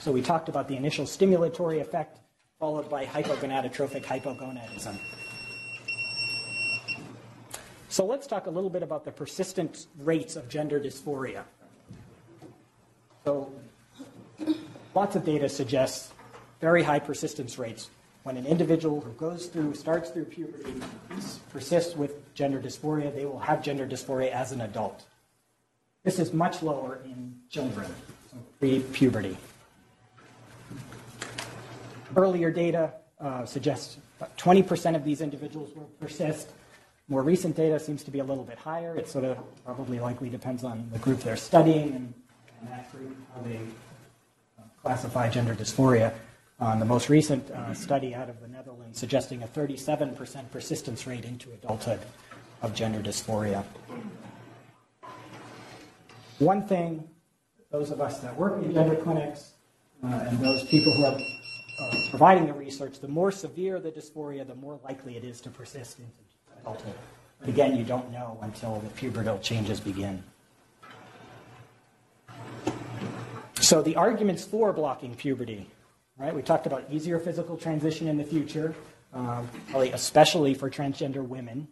[0.00, 2.18] So we talked about the initial stimulatory effect,
[2.58, 4.96] followed by hypogonadotrophic hypogonadism.
[7.88, 11.44] So let's talk a little bit about the persistent rates of gender dysphoria.
[13.24, 13.52] So
[14.94, 16.12] lots of data suggests
[16.60, 17.90] very high persistence rates
[18.28, 20.74] when an individual who goes through, starts through puberty,
[21.50, 25.06] persists with gender dysphoria, they will have gender dysphoria as an adult.
[26.04, 27.86] This is much lower in children,
[28.30, 29.34] so pre-puberty.
[32.14, 33.96] Earlier data uh, suggests
[34.36, 36.50] 20% of these individuals will persist.
[37.08, 38.94] More recent data seems to be a little bit higher.
[38.94, 42.14] It sort of probably likely depends on the group they're studying and,
[42.60, 43.56] and that group, how they
[44.58, 46.12] uh, classify gender dysphoria.
[46.60, 51.24] On the most recent uh, study out of the Netherlands suggesting a 37% persistence rate
[51.24, 52.00] into adulthood
[52.62, 53.64] of gender dysphoria.
[56.40, 57.04] One thing,
[57.70, 59.52] those of us that work in gender clinics
[60.02, 61.18] uh, and those people who are
[62.10, 66.00] providing the research, the more severe the dysphoria, the more likely it is to persist
[66.00, 66.10] into
[66.60, 66.94] adulthood.
[67.38, 70.24] But again, you don't know until the pubertal changes begin.
[73.60, 75.68] So the arguments for blocking puberty,
[76.18, 76.34] right?
[76.34, 78.74] We talked about easier physical transition in the future,
[79.14, 81.68] um, probably especially for transgender women.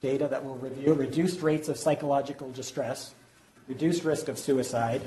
[0.00, 3.14] Data that we'll review reduced rates of psychological distress,
[3.68, 5.00] reduced risk of suicide,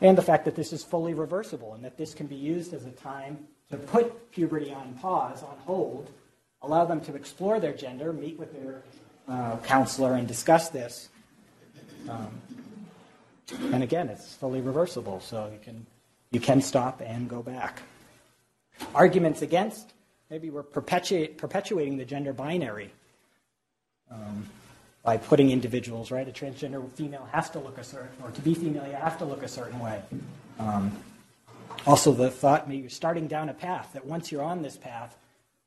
[0.00, 2.84] and the fact that this is fully reversible and that this can be used as
[2.86, 6.10] a time to put puberty on pause, on hold,
[6.62, 8.82] allow them to explore their gender, meet with their
[9.28, 11.08] uh, counselor, and discuss this.
[12.08, 12.40] Um,
[13.72, 15.86] and again, it's fully reversible, so you can
[16.36, 17.80] you can stop and go back.
[18.94, 19.94] Arguments against
[20.28, 22.90] maybe we're perpetuating the gender binary.
[24.10, 24.46] Um,
[25.02, 26.28] by putting individuals, right?
[26.28, 29.24] A transgender female has to look a certain, or to be female, you have to
[29.24, 30.02] look a certain way.
[30.58, 30.90] Um,
[31.86, 35.16] also, the thought maybe you're starting down a path that once you're on this path,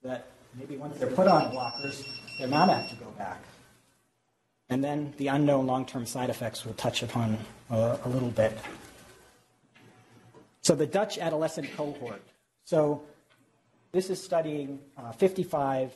[0.03, 0.27] that
[0.60, 2.05] maybe once they're put on blockers,
[2.38, 3.41] they're not apt to go back.
[4.69, 7.38] And then the unknown long-term side effects we'll touch upon
[7.71, 8.60] uh, a little bit.
[10.69, 12.21] So the Dutch adolescent cohort.
[12.63, 13.01] So
[13.91, 15.95] this is studying uh, 55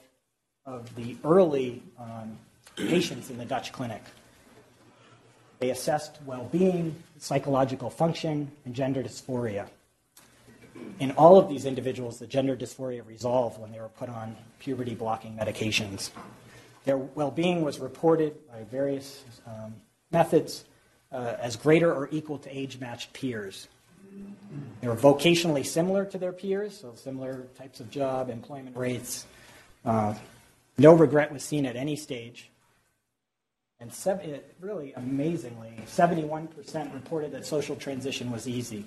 [0.66, 2.40] of the early um,
[2.76, 4.02] patients in the Dutch clinic.
[5.60, 9.68] They assessed well being, psychological function, and gender dysphoria.
[11.00, 14.96] In all of these individuals, the gender dysphoria resolved when they were put on puberty
[14.96, 16.10] blocking medications.
[16.86, 19.76] Their well being was reported by various um,
[20.10, 20.66] methods
[21.12, 23.68] uh, as greater or equal to age matched peers.
[24.82, 29.26] They were vocationally similar to their peers, so similar types of job, employment rates.
[29.86, 30.14] Uh,
[30.78, 32.50] no regret was seen at any stage.
[33.80, 33.92] And
[34.60, 38.86] really amazingly, 71% reported that social transition was easy.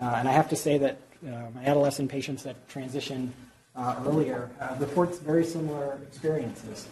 [0.00, 3.32] Uh, and I have to say that uh, my adolescent patients that transition
[3.76, 6.88] uh, earlier uh, reports very similar experiences.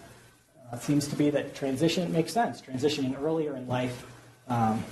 [0.73, 2.61] Uh, it seems to be that transition makes sense.
[2.61, 4.05] Transitioning earlier in life
[4.49, 4.85] um,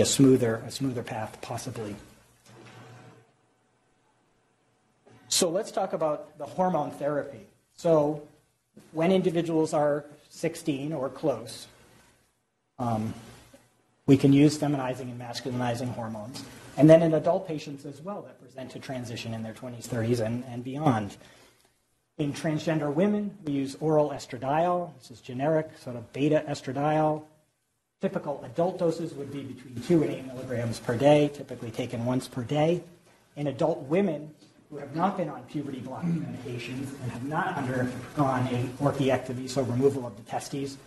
[0.00, 1.94] a smoother, a smoother path, possibly.
[5.28, 7.46] So let's talk about the hormone therapy.
[7.76, 8.22] So
[8.92, 11.66] when individuals are 16 or close,
[12.78, 13.14] um,
[14.06, 16.44] we can use feminizing and masculinizing hormones.
[16.76, 20.20] And then in adult patients as well that present to transition in their 20s, 30s,
[20.20, 21.16] and, and beyond.
[22.18, 24.90] In transgender women, we use oral estradiol.
[24.98, 27.24] This is generic, sort of beta estradiol.
[28.02, 32.26] Typical adult doses would be between 2 and 8 milligrams per day, typically taken once
[32.26, 32.82] per day.
[33.36, 34.34] In adult women,
[34.68, 39.62] who have not been on puberty blocking medications and have not undergone a orchiectomy, so
[39.62, 40.78] removal of the testes,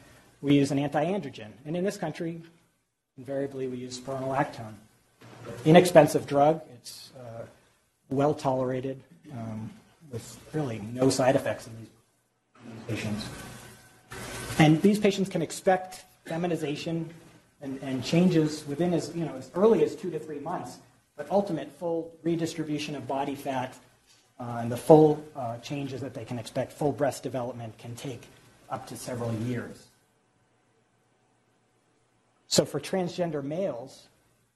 [0.41, 1.51] we use an anti-androgen.
[1.65, 2.41] And in this country,
[3.17, 4.74] invariably we use spironolactone.
[5.63, 6.61] Inexpensive drug.
[6.74, 7.45] It's uh,
[8.09, 9.01] well tolerated
[9.32, 9.70] um,
[10.11, 11.88] with really no side effects in these,
[12.89, 13.30] these, patients.
[14.59, 17.09] And these patients can expect feminization
[17.61, 20.80] and, and changes within as, you know, as early as two to three months
[21.15, 23.76] but ultimate full redistribution of body fat
[24.39, 28.23] uh, and the full uh, changes that they can expect, full breast development, can take
[28.69, 29.88] up to several years.
[32.47, 34.07] So for transgender males,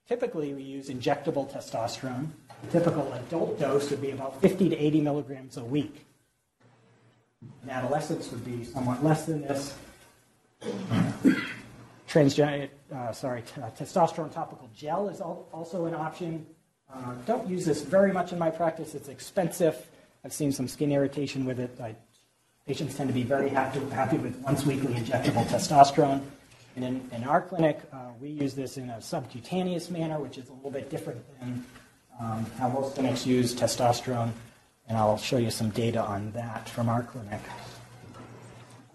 [0.08, 2.28] typically we use injectable testosterone.
[2.64, 6.06] The typical adult dose would be about 50 to 80 milligrams a week.
[7.64, 9.74] In adolescents would be somewhat less than this.
[12.10, 16.44] Transgenic, uh, sorry, t- uh, testosterone topical gel is al- also an option.
[16.92, 18.96] Uh, don't use this very much in my practice.
[18.96, 19.76] It's expensive.
[20.26, 21.80] I've seen some skin irritation with it.
[21.80, 21.96] I,
[22.66, 26.22] patients tend to be very happy, happy with once weekly injectable testosterone.
[26.76, 30.50] And in, in our clinic, uh, we use this in a subcutaneous manner, which is
[30.50, 31.64] a little bit different than
[32.20, 34.32] um, how most clinics use testosterone.
[34.88, 37.42] And I'll show you some data on that from our clinic.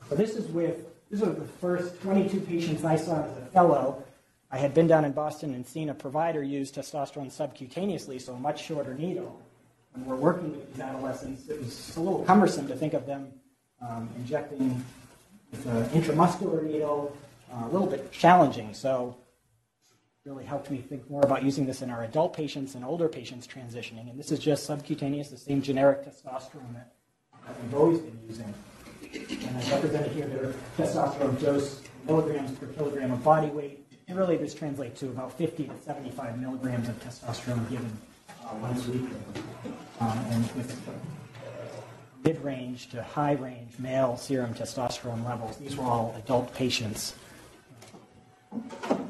[0.09, 4.03] So this is with these are the first 22 patients I saw as a fellow.
[4.51, 8.39] I had been down in Boston and seen a provider use testosterone subcutaneously, so a
[8.39, 9.41] much shorter needle.
[9.93, 13.29] When we're working with these adolescents, it was a little cumbersome to think of them
[13.81, 14.85] um, injecting
[15.53, 17.17] with an intramuscular needle,
[17.53, 18.75] uh, a little bit challenging.
[18.75, 19.17] So
[20.25, 23.47] really helped me think more about using this in our adult patients and older patients
[23.47, 24.11] transitioning.
[24.11, 26.93] And this is just subcutaneous, the same generic testosterone that
[27.63, 28.53] we've always been using.
[29.15, 33.87] And I represented here their testosterone dose, milligrams per kilogram of body weight.
[34.09, 37.97] And really, this translates to about 50 to 75 milligrams of testosterone given
[38.45, 39.17] uh, once weekly.
[40.01, 40.79] Um, and with
[42.25, 47.15] mid-range to high-range male serum testosterone levels, these were all adult patients.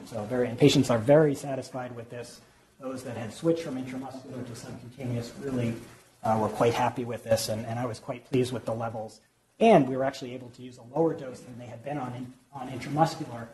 [0.06, 2.40] So very, and patients are very satisfied with this.
[2.80, 5.74] Those that had switched from intramuscular to subcutaneous really
[6.22, 9.20] uh, were quite happy with this, and, and I was quite pleased with the levels.
[9.60, 12.12] And we were actually able to use a lower dose than they had been on,
[12.14, 13.46] in, on intramuscular,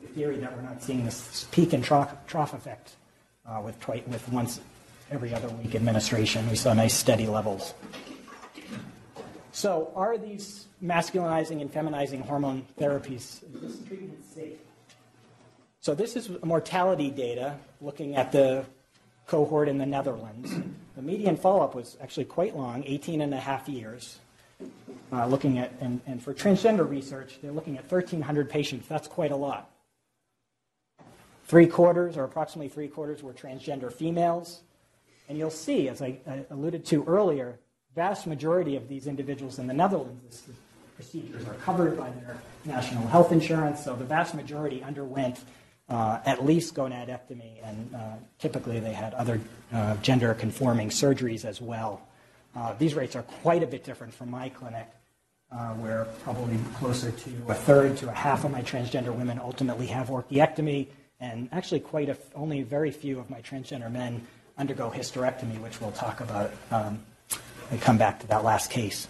[0.00, 2.96] the theory that we're not seeing this peak and trough, trough effect
[3.46, 4.60] uh, with, twi- with once
[5.10, 6.48] every other week administration.
[6.48, 7.74] We saw nice steady levels.
[9.54, 14.56] So, are these masculinizing and feminizing hormone therapies, is this treatment safe?
[15.80, 18.64] So, this is mortality data looking at the
[19.26, 20.54] cohort in the Netherlands.
[20.96, 24.18] The median follow up was actually quite long 18 and a half years.
[25.12, 28.88] Uh, looking at, and, and for transgender research, they're looking at 1,300 patients.
[28.88, 29.70] That's quite a lot.
[31.44, 34.62] Three quarters, or approximately three quarters, were transgender females.
[35.28, 37.58] And you'll see, as I, I alluded to earlier,
[37.94, 40.56] vast majority of these individuals in the Netherlands, this,
[40.96, 45.40] procedures are covered by their national health insurance, so the vast majority underwent
[45.88, 47.98] uh, at least gonadectomy, and uh,
[48.38, 49.40] typically they had other
[49.72, 52.00] uh, gender conforming surgeries as well.
[52.54, 54.88] Uh, these rates are quite a bit different from my clinic,
[55.52, 59.86] uh, where probably closer to a third to a half of my transgender women ultimately
[59.86, 60.88] have orchiectomy,
[61.20, 64.26] and actually quite a, only very few of my transgender men
[64.58, 67.00] undergo hysterectomy, which we'll talk about um,
[67.70, 69.08] and come back to that last case.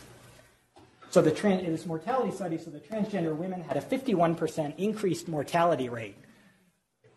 [1.10, 5.90] So the in this mortality study, so the transgender women had a 51% increased mortality
[5.90, 6.16] rate.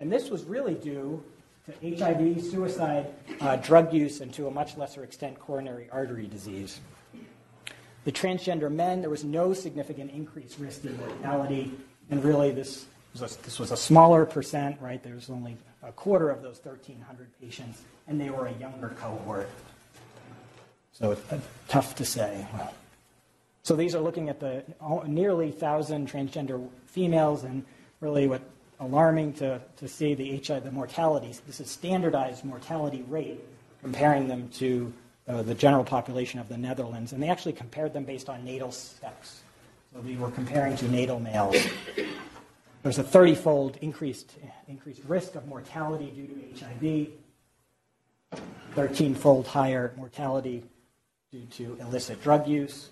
[0.02, 1.24] And this was really due
[1.66, 3.08] to HIV, suicide,
[3.40, 6.82] uh, drug use, and to a much lesser extent, coronary artery disease.
[8.06, 11.74] The transgender men, there was no significant increased risk in mortality,
[12.10, 15.02] and really this was a, this was a smaller percent, right?
[15.02, 19.50] There was only a quarter of those 1,300 patients, and they were a younger cohort.
[20.94, 22.46] So it's uh, tough to say.
[23.64, 24.64] So these are looking at the
[25.08, 27.66] nearly 1,000 transgender females, and
[28.02, 28.42] really what
[28.80, 31.34] alarming to, to see the HIV, the mortality.
[31.48, 33.40] This is standardized mortality rate,
[33.82, 34.94] comparing them to
[35.28, 38.72] uh, the general population of the Netherlands, and they actually compared them based on natal
[38.72, 39.42] sex.
[39.94, 41.56] So we were comparing to natal males.
[42.84, 44.32] There's a 30-fold increased
[44.68, 47.10] increased risk of mortality due to
[48.36, 48.42] HIV,
[48.76, 50.64] 13-fold higher mortality
[51.32, 52.90] due to illicit drug use,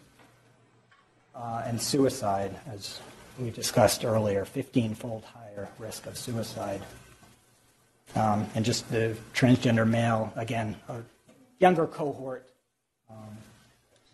[1.36, 3.00] uh, and suicide, as
[3.40, 6.82] we discussed earlier, 15-fold higher risk of suicide.
[8.16, 10.76] Um, and just the transgender male, again,
[11.60, 12.50] younger cohort,
[13.10, 13.38] um,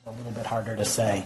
[0.05, 1.25] a little bit harder to say.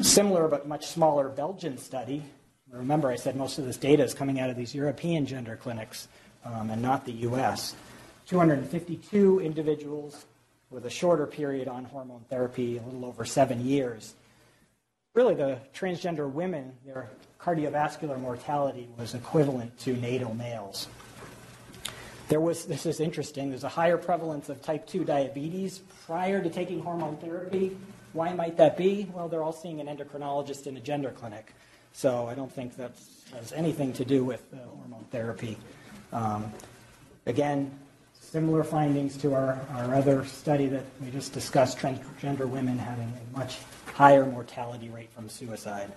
[0.00, 2.22] Similar but much smaller Belgian study.
[2.70, 6.08] Remember, I said most of this data is coming out of these European gender clinics
[6.44, 7.74] um, and not the U.S.
[8.26, 10.26] 252 individuals
[10.70, 14.14] with a shorter period on hormone therapy, a little over seven years.
[15.14, 17.08] Really, the transgender women, their
[17.40, 20.88] cardiovascular mortality was equivalent to natal males.
[22.28, 26.50] There was, this is interesting, there's a higher prevalence of type 2 diabetes prior to
[26.50, 27.76] taking hormone therapy.
[28.12, 29.08] Why might that be?
[29.12, 31.54] Well, they're all seeing an endocrinologist in a gender clinic.
[31.92, 32.92] So I don't think that
[33.32, 35.56] has anything to do with uh, hormone therapy.
[36.12, 36.52] Um,
[37.26, 37.70] again,
[38.20, 43.38] similar findings to our, our other study that we just discussed transgender women having a
[43.38, 43.58] much
[43.94, 45.92] higher mortality rate from suicide.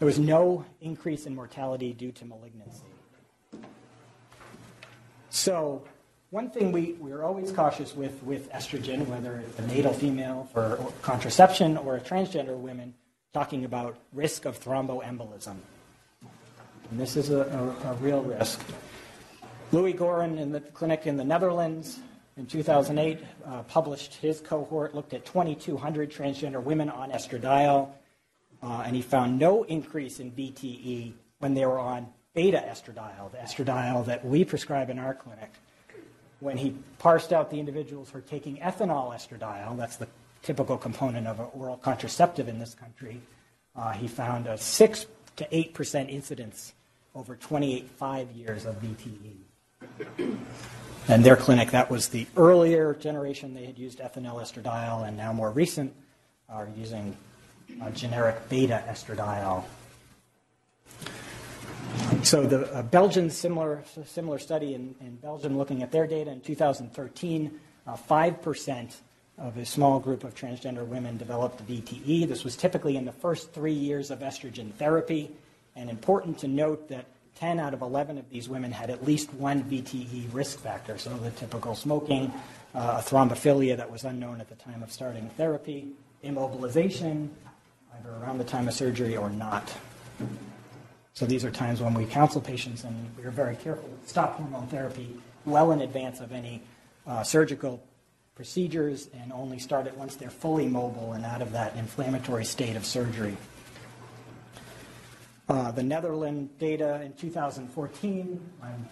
[0.00, 2.91] There was no increase in mortality due to malignancy.
[5.34, 5.82] So,
[6.28, 10.92] one thing we, we're always cautious with with estrogen, whether it's a natal female for
[11.00, 12.92] contraception or a transgender women,
[13.32, 15.56] talking about risk of thromboembolism.
[16.90, 17.40] And this is a,
[17.84, 18.60] a, a real risk.
[19.72, 21.98] Louis Gooren in the clinic in the Netherlands
[22.36, 27.88] in 2008 uh, published his cohort, looked at 2,200 transgender women on estradiol,
[28.62, 33.38] uh, and he found no increase in VTE when they were on beta estradiol, the
[33.38, 35.50] estradiol that we prescribe in our clinic.
[36.40, 40.08] When he parsed out the individuals who are taking ethinyl estradiol, that's the
[40.42, 43.20] typical component of an oral contraceptive in this country,
[43.76, 45.06] uh, he found a 6
[45.36, 46.74] to 8% incidence
[47.14, 50.36] over 28 five years of VTE.
[51.08, 55.32] And their clinic, that was the earlier generation, they had used ethinyl estradiol, and now
[55.32, 55.94] more recent
[56.48, 57.16] are using
[57.80, 59.64] uh, generic beta estradiol.
[62.22, 66.40] So the uh, Belgian similar similar study in, in, Belgium looking at their data in
[66.40, 67.50] 2013,
[67.86, 69.00] uh, five uh, percent
[69.38, 72.28] of a small group of transgender women developed VTE.
[72.28, 75.30] This was typically in the first three years of estrogen therapy,
[75.74, 77.06] and important to note that
[77.36, 80.98] 10 out of 11 of these women had at least one VTE risk factor.
[80.98, 82.32] So the typical smoking,
[82.74, 85.88] uh, thrombophilia that was unknown at the time of starting therapy,
[86.22, 87.28] immobilization,
[87.98, 89.72] either around the time of surgery or not.
[91.14, 94.36] So these are times when we counsel patients and we are very careful to stop
[94.36, 96.62] hormone therapy well in advance of any
[97.06, 97.82] uh, surgical
[98.34, 102.76] procedures and only start it once they're fully mobile and out of that inflammatory state
[102.76, 103.36] of surgery.
[105.48, 108.88] Uh, the Netherlands data in 2014 on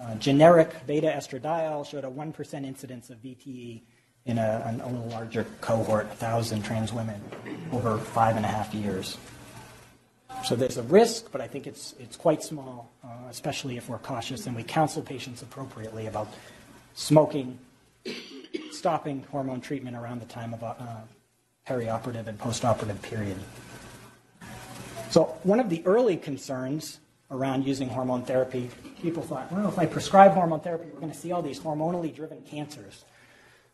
[0.00, 3.82] uh, generic beta estradiol showed a 1% incidence of VTE
[4.24, 7.20] in a, a little larger cohort, 1,000 trans women,
[7.72, 9.18] over five and a half years.
[10.44, 13.98] So there's a risk, but I think it's, it's quite small, uh, especially if we're
[13.98, 16.28] cautious and we counsel patients appropriately about
[16.94, 17.58] smoking,
[18.70, 20.74] stopping hormone treatment around the time of uh,
[21.66, 23.36] perioperative and postoperative period.
[25.10, 27.00] So one of the early concerns
[27.30, 28.70] around using hormone therapy,
[29.02, 32.14] people thought, well, if I prescribe hormone therapy, we're going to see all these hormonally
[32.14, 33.04] driven cancers.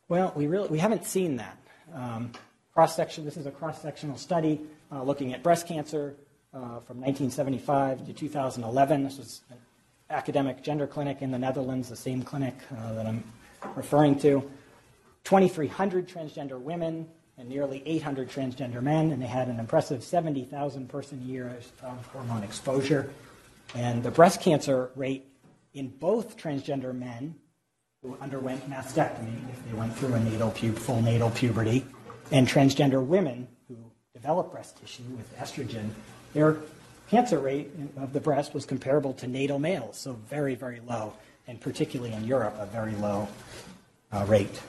[0.08, 1.56] Well, we really we haven't seen that.
[1.94, 2.32] Um,
[2.74, 3.24] cross section.
[3.24, 6.14] This is a cross sectional study uh, looking at breast cancer
[6.54, 9.04] uh, from 1975 to 2011.
[9.04, 9.56] This was an
[10.10, 13.24] academic gender clinic in the Netherlands, the same clinic uh, that I'm
[13.74, 14.48] referring to.
[15.24, 21.26] 2,300 transgender women and nearly 800 transgender men, and they had an impressive 70,000 person
[21.26, 23.10] years of hormone exposure.
[23.74, 25.26] And the breast cancer rate
[25.72, 27.34] in both transgender men
[28.02, 31.86] who underwent mastectomy, if they went through a natal pub- full natal puberty,
[32.30, 33.76] and transgender women who
[34.12, 35.88] developed breast tissue with estrogen,
[36.34, 36.56] their
[37.08, 41.12] cancer rate of the breast was comparable to natal males, so very, very low,
[41.46, 43.28] and particularly in Europe, a very low
[44.12, 44.60] uh, rate.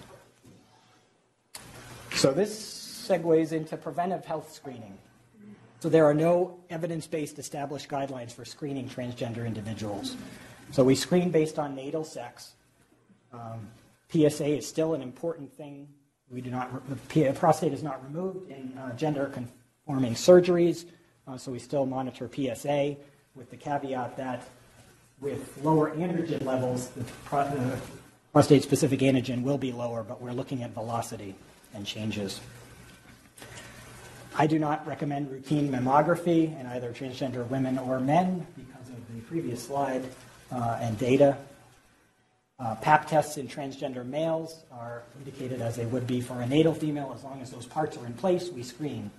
[2.14, 4.97] So this segues into preventive health screening.
[5.80, 10.16] So there are no evidence-based established guidelines for screening transgender individuals.
[10.72, 12.53] So we screen based on natal sex.
[13.34, 13.68] Um,
[14.09, 15.89] PSA is still an important thing.
[16.30, 16.72] We do not,
[17.09, 20.86] the prostate is not removed in uh, gender-conforming surgeries,
[21.28, 22.95] uh, so we still monitor PSA
[23.36, 24.47] with the caveat that
[25.21, 27.80] with lower androgen levels, the, pro- the
[28.34, 31.36] prostate-specific antigen will be lower, but we're looking at velocity
[31.74, 32.41] and changes.
[34.36, 39.21] I do not recommend routine mammography in either transgender women or men because of the
[39.21, 40.03] previous slide
[40.51, 41.38] uh, and data.
[42.59, 46.74] Uh, PAP tests in transgender males are indicated as they would be for a natal
[46.74, 47.11] female.
[47.15, 49.11] As long as those parts are in place, we screen.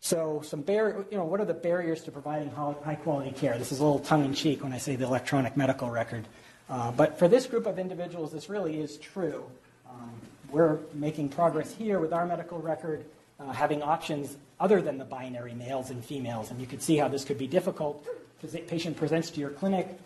[0.00, 3.58] So, some bar- you know, what are the barriers to providing high quality care?
[3.58, 6.26] This is a little tongue in cheek when I say the electronic medical record.
[6.70, 9.44] Uh, but for this group of individuals, this really is true.
[9.88, 10.10] Um,
[10.50, 13.04] we're making progress here with our medical record,
[13.38, 16.50] uh, having options other than the binary males and females.
[16.50, 18.06] And you can see how this could be difficult
[18.38, 19.98] because the patient presents to your clinic.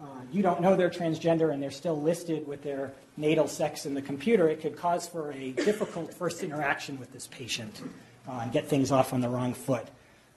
[0.00, 3.94] Uh, you don't know they're transgender and they're still listed with their natal sex in
[3.94, 4.48] the computer.
[4.48, 7.82] It could cause for a difficult first interaction with this patient
[8.30, 9.86] uh, and get things off on the wrong foot.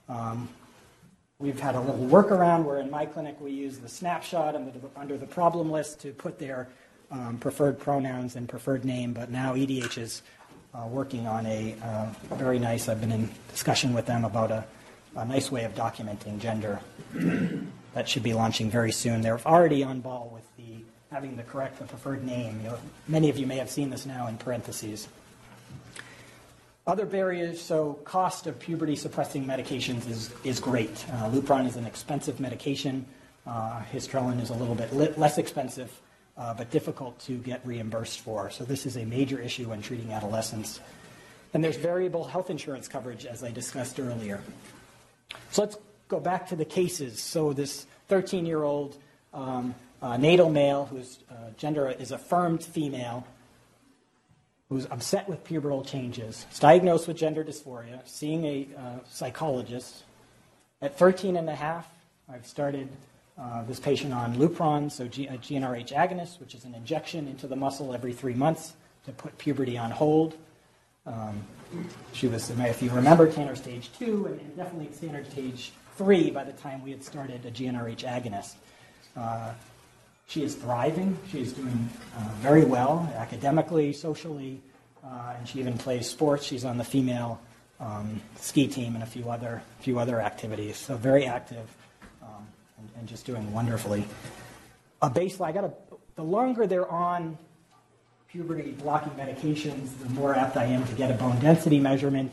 [0.08, 0.48] Um,
[1.40, 4.78] We've had a little workaround where in my clinic we use the snapshot under the,
[4.96, 6.68] under the problem list to put their
[7.10, 10.22] um, preferred pronouns and preferred name, but now EDH is
[10.74, 14.64] uh, working on a uh, very nice, I've been in discussion with them about a,
[15.16, 16.78] a nice way of documenting gender.
[17.94, 19.20] that should be launching very soon.
[19.20, 22.60] They're already on ball with the having the correct, the preferred name.
[22.62, 22.78] You know,
[23.08, 25.08] many of you may have seen this now in parentheses.
[26.86, 31.06] Other barriers, so cost of puberty suppressing medications is, is great.
[31.10, 33.06] Uh, Lupron is an expensive medication.
[33.46, 35.90] Uh, Histrelin is a little bit li- less expensive,
[36.36, 38.50] uh, but difficult to get reimbursed for.
[38.50, 40.80] So this is a major issue when treating adolescents.
[41.54, 44.42] And there's variable health insurance coverage, as I discussed earlier.
[45.52, 45.78] So let's
[46.08, 47.18] go back to the cases.
[47.18, 48.98] So this 13-year-old
[49.32, 53.26] um, uh, natal male whose uh, gender is affirmed female,
[54.74, 60.02] who's upset with pubertal changes, is diagnosed with gender dysphoria, seeing a uh, psychologist.
[60.82, 61.88] At 13 and a half,
[62.28, 62.88] I've started
[63.38, 67.46] uh, this patient on Lupron, so G- a GnRH agonist, which is an injection into
[67.46, 68.72] the muscle every three months
[69.06, 70.34] to put puberty on hold.
[71.06, 71.44] Um,
[72.12, 76.42] she was, if you remember, Tanner stage two, and, and definitely Tanner stage three by
[76.42, 78.54] the time we had started a GnRH agonist.
[79.16, 79.52] Uh,
[80.26, 81.16] she is thriving.
[81.30, 84.60] She is doing uh, very well academically, socially,
[85.04, 86.44] uh, and she even plays sports.
[86.44, 87.40] She's on the female
[87.80, 90.76] um, ski team and a few other few other activities.
[90.76, 91.68] So very active
[92.22, 92.46] um,
[92.78, 94.04] and, and, just doing wonderfully.
[95.02, 95.48] A baseline.
[95.48, 95.72] I got a,
[96.14, 97.36] the longer they're on
[98.28, 102.32] puberty blocking medications, the more apt I am to get a bone density measurement.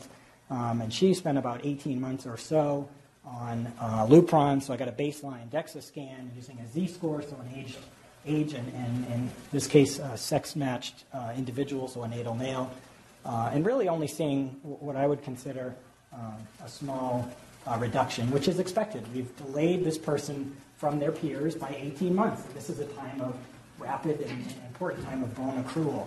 [0.50, 2.88] Um, and she spent about 18 months or so
[3.24, 7.58] on uh, Lupron, so I got a baseline DEXA scan using a Z-score, so an
[7.58, 7.76] age,
[8.26, 12.70] age and, and in this case, uh, sex-matched uh, individual, so a natal male,
[13.24, 15.74] uh, and really only seeing what I would consider
[16.12, 17.30] um, a small
[17.66, 19.02] uh, reduction, which is expected.
[19.14, 22.42] We've delayed this person from their peers by 18 months.
[22.54, 23.36] This is a time of
[23.78, 26.06] rapid and important time of bone accrual,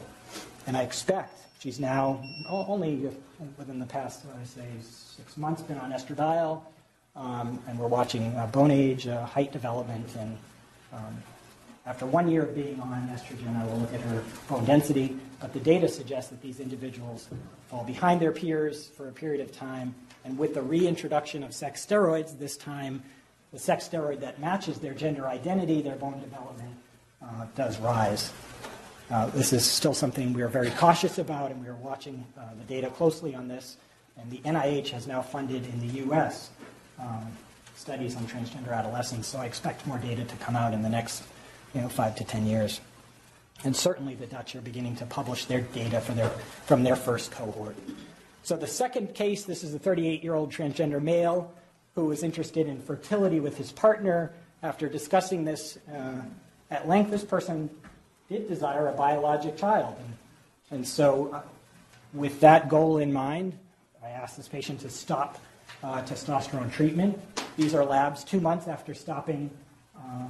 [0.67, 3.09] and I expect she's now only
[3.57, 6.61] within the past, I say, six months been on estradiol.
[7.15, 10.37] Um, and we're watching uh, bone age, uh, height development, and
[10.91, 11.23] um,
[11.85, 15.15] after one year of being on estrogen, I will look at her bone density.
[15.39, 17.29] But the data suggests that these individuals
[17.69, 19.95] fall behind their peers for a period of time,
[20.25, 23.01] and with the reintroduction of sex steroids, this time
[23.53, 26.75] the sex steroid that matches their gender identity, their bone development,
[27.21, 28.33] uh, does rise.
[29.09, 32.41] Uh, this is still something we are very cautious about, and we are watching uh,
[32.57, 33.77] the data closely on this.
[34.17, 36.49] And the NIH has now funded in the U.S
[36.99, 37.31] um,
[37.75, 41.23] studies on transgender adolescents, so I expect more data to come out in the next
[41.73, 42.79] you know, five to ten years.
[43.63, 46.29] And certainly the Dutch are beginning to publish their data their,
[46.65, 47.75] from their first cohort.
[48.43, 51.51] So the second case, this is a 38-year-old transgender male
[51.95, 54.33] who was interested in fertility with his partner.
[54.61, 56.21] After discussing this uh,
[56.69, 57.69] at length, this person
[58.29, 59.95] did desire a biologic child.
[60.71, 61.41] And, so uh,
[62.13, 63.57] with that goal in mind,
[64.03, 65.39] I asked this patient to stop
[65.83, 67.19] uh, testosterone treatment.
[67.57, 69.49] These are labs two months after stopping
[69.97, 70.27] uh,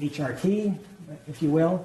[0.00, 0.76] HRT,
[1.28, 1.84] if you will,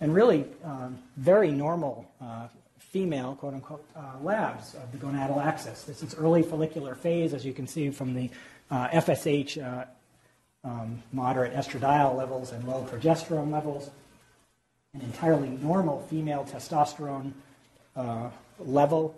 [0.00, 5.84] and really um, very normal uh, female, quote unquote, uh, labs of the gonadal axis.
[5.84, 8.30] This is early follicular phase, as you can see from the
[8.70, 9.84] uh, FSH uh,
[10.64, 13.90] um, moderate estradiol levels and low progesterone levels.
[14.94, 17.32] An entirely normal female testosterone
[18.58, 19.14] level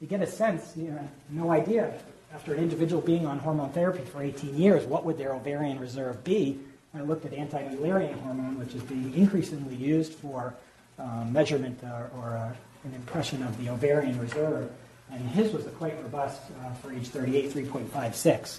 [0.00, 1.94] to get a sense, you know, no idea
[2.34, 6.24] after an individual being on hormone therapy for 18 years, what would their ovarian reserve
[6.24, 6.58] be?
[6.92, 10.54] And I looked at anti-Mullerian hormone, which is being increasingly used for
[10.98, 12.52] um, measurement uh, or uh,
[12.84, 14.70] an impression of the ovarian reserve,
[15.10, 18.58] and his was quite robust uh, for age 38, 3.56.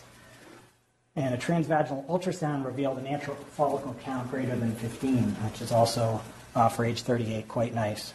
[1.18, 6.22] And a transvaginal ultrasound revealed an antral follicle count greater than 15, which is also
[6.56, 8.14] uh, for age 38 quite nice.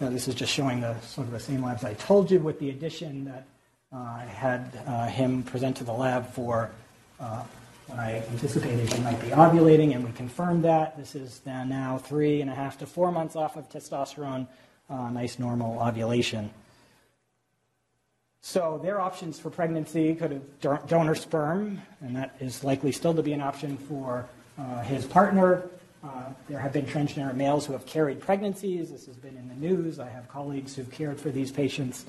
[0.00, 2.58] Now, this is just showing the sort of the same labs I told you, with
[2.58, 3.51] the addition that uh,
[3.92, 6.70] I had uh, him present to the lab for
[7.20, 7.42] uh,
[7.88, 10.96] when I anticipated he might be ovulating, and we confirmed that.
[10.96, 14.46] This is now three and a half to four months off of testosterone,
[14.88, 16.50] nice normal ovulation.
[18.44, 23.22] So their options for pregnancy could have donor sperm, and that is likely still to
[23.22, 24.26] be an option for
[24.58, 25.68] uh, his partner.
[26.02, 28.90] Uh, there have been transgender males who have carried pregnancies.
[28.90, 30.00] This has been in the news.
[30.00, 32.04] I have colleagues who've cared for these patients.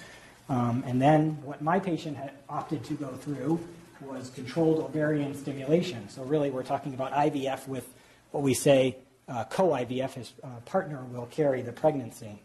[0.49, 3.59] Um, and then what my patient had opted to go through
[4.01, 6.09] was controlled ovarian stimulation.
[6.09, 7.87] So really, we're talking about IVF with
[8.31, 10.13] what we say uh, co-IVF.
[10.13, 12.41] His uh, partner will carry the pregnancy.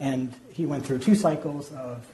[0.00, 2.06] And he went through two cycles of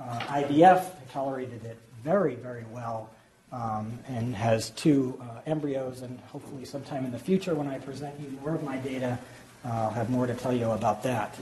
[0.00, 3.10] uh, IVF, tolerated it very, very well,
[3.52, 6.02] um, and has two uh, embryos.
[6.02, 9.18] And hopefully, sometime in the future, when I present you more of my data,
[9.64, 11.36] I'll have more to tell you about that.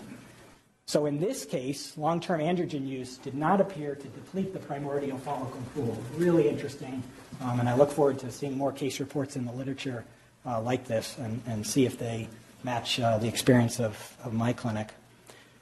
[0.87, 5.63] So in this case, long-term androgen use did not appear to deplete the primordial follicle
[5.75, 5.97] pool.
[6.17, 7.03] Really interesting,
[7.41, 10.05] um, and I look forward to seeing more case reports in the literature
[10.45, 12.29] uh, like this and, and, see if they
[12.65, 14.93] match uh, the experience of, of my clinic.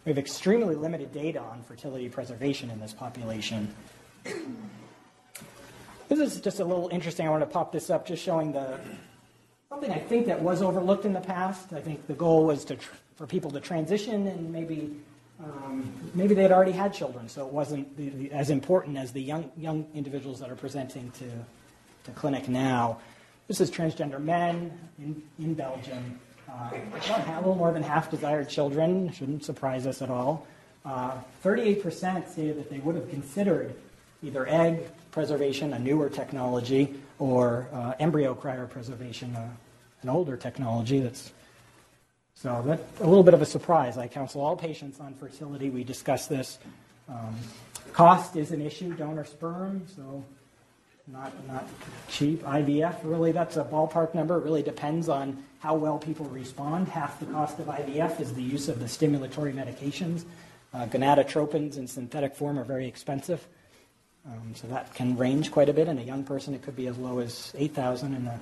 [0.06, 3.74] We have extremely limited data on fertility preservation in this population.
[6.08, 7.26] This is just a little interesting.
[7.26, 8.80] I want to pop this up, just showing the
[9.68, 11.72] something I think that was overlooked in the past.
[11.72, 14.96] I think the goal was to tr- for people to transition and maybe
[15.44, 19.12] um, maybe they had already had children, so it wasn't the, the, as important as
[19.12, 21.30] the young young individuals that are presenting to
[22.04, 22.98] to clinic now.
[23.48, 26.20] This is transgender men in, in Belgium.
[26.48, 29.12] Uh, a little more than half desired children.
[29.12, 30.46] Shouldn't surprise us at all.
[30.84, 31.12] Uh,
[31.44, 33.74] 38% say that they would have considered
[34.22, 39.48] either egg preservation, a newer technology, or uh, embryo cryopreservation, uh,
[40.02, 41.32] an older technology that's
[42.42, 43.98] so that's a little bit of a surprise.
[43.98, 45.68] I counsel all patients on fertility.
[45.68, 46.58] We discuss this.
[47.06, 47.36] Um,
[47.92, 50.24] cost is an issue, donor sperm, so
[51.06, 51.68] not, not
[52.08, 52.42] cheap.
[52.44, 54.38] IVF, really, that's a ballpark number.
[54.38, 56.88] It really depends on how well people respond.
[56.88, 60.24] Half the cost of IVF is the use of the stimulatory medications.
[60.72, 63.46] Uh, gonadotropins in synthetic form are very expensive.
[64.26, 65.88] Um, so that can range quite a bit.
[65.88, 68.14] In a young person, it could be as low as 8,000.
[68.14, 68.40] In an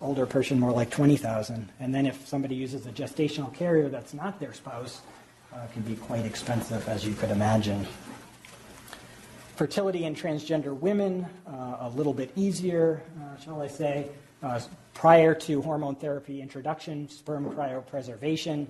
[0.00, 1.68] older person, more like 20,000.
[1.80, 5.00] And then if somebody uses a gestational carrier that's not their spouse,
[5.52, 7.86] uh, can be quite expensive, as you could imagine.
[9.56, 14.08] Fertility in transgender women, uh, a little bit easier, uh, shall I say.
[14.42, 14.60] Uh,
[14.94, 18.66] prior to hormone therapy introduction, sperm cryopreservation.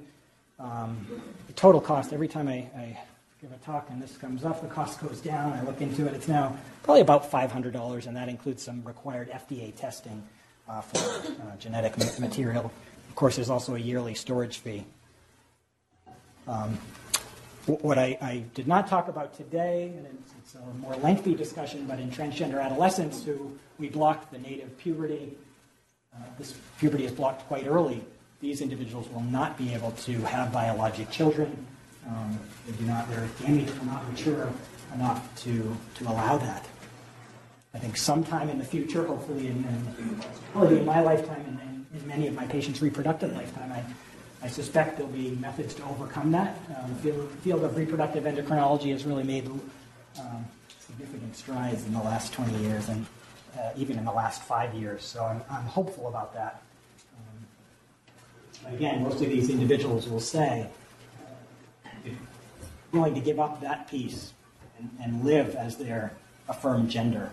[0.58, 1.06] Um,
[1.46, 2.98] the total cost, every time I, I
[3.40, 5.52] give a talk and this comes up, the cost goes down.
[5.52, 6.14] I look into it.
[6.14, 10.22] It's now probably about $500, and that includes some required FDA testing
[10.68, 12.72] uh, for uh, genetic material.
[13.08, 14.84] Of course, there's also a yearly storage fee.
[16.46, 16.78] Um,
[17.66, 21.84] what I, I, did not talk about today, and it's, it's, a more lengthy discussion,
[21.84, 25.36] but in transgender adolescents who we blocked the native puberty,
[26.14, 28.02] uh, this puberty is blocked quite early.
[28.40, 31.66] These individuals will not be able to have biologic children.
[32.06, 34.50] Um, they do not, their gametes will not mature
[34.94, 36.66] enough to, to allow that.
[37.74, 42.06] I think sometime in the future, hopefully in, in in my lifetime and in, in,
[42.08, 43.84] many of my patients' reproductive lifetime, I,
[44.42, 46.56] I suspect there'll be methods to overcome that.
[46.76, 49.46] Um, the field, field, of reproductive endocrinology has really made
[50.18, 50.46] um,
[50.80, 53.06] significant strides in the last 20 years and
[53.58, 55.04] uh, even in the last five years.
[55.04, 56.62] So I'm, I'm hopeful about that.
[58.66, 60.68] Um, again, most of these individuals will say,
[62.92, 64.32] willing to give up that piece
[64.78, 66.12] and, and live as their
[66.48, 67.30] affirmed gender.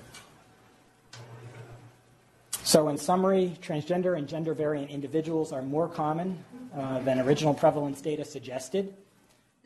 [2.76, 6.44] So, in summary, transgender and gender variant individuals are more common
[6.76, 8.94] uh, than original prevalence data suggested.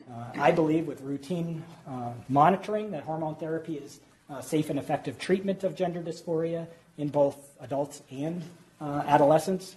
[0.08, 3.98] Uh, I believe with routine uh, monitoring that hormone therapy is
[4.40, 8.44] safe and effective treatment of gender dysphoria in both adults and
[8.80, 9.74] uh, adolescents.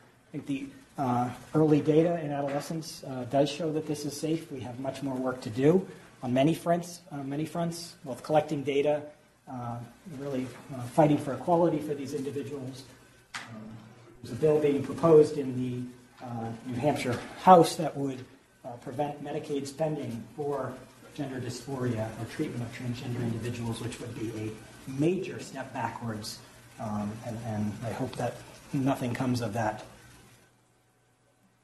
[0.00, 0.66] I think the
[0.98, 4.50] uh, early data in adolescents uh, does show that this is safe.
[4.50, 5.86] We have much more work to do
[6.24, 9.02] on many fronts, uh, many fronts, both collecting data,
[9.52, 9.76] uh,
[10.18, 12.84] really uh, fighting for equality for these individuals.
[13.34, 13.76] Um,
[14.22, 15.82] there's a bill being proposed in the
[16.66, 18.24] New Hampshire House that would
[18.80, 20.72] prevent Medicaid spending for
[21.14, 26.38] gender dysphoria or treatment of transgender individuals, which would be a major step backwards.
[26.80, 28.34] Um, and, and I hope that
[28.72, 29.84] nothing comes of that.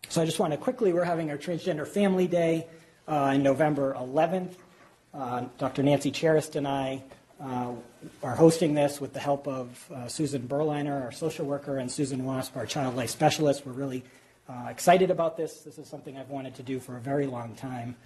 [0.08, 2.66] So I just want to quickly, we're having our Transgender Family Day
[3.06, 4.54] uh, on November 11th.
[5.12, 5.82] Uh, Dr.
[5.82, 7.02] Nancy Charest and I
[7.40, 7.72] uh,
[8.22, 12.24] are hosting this with the help of uh, Susan Berliner, our social worker, and Susan
[12.24, 13.64] Wasp, our child life specialist.
[13.64, 14.02] We're really
[14.48, 15.60] uh, excited about this.
[15.60, 17.96] This is something I've wanted to do for a very long time.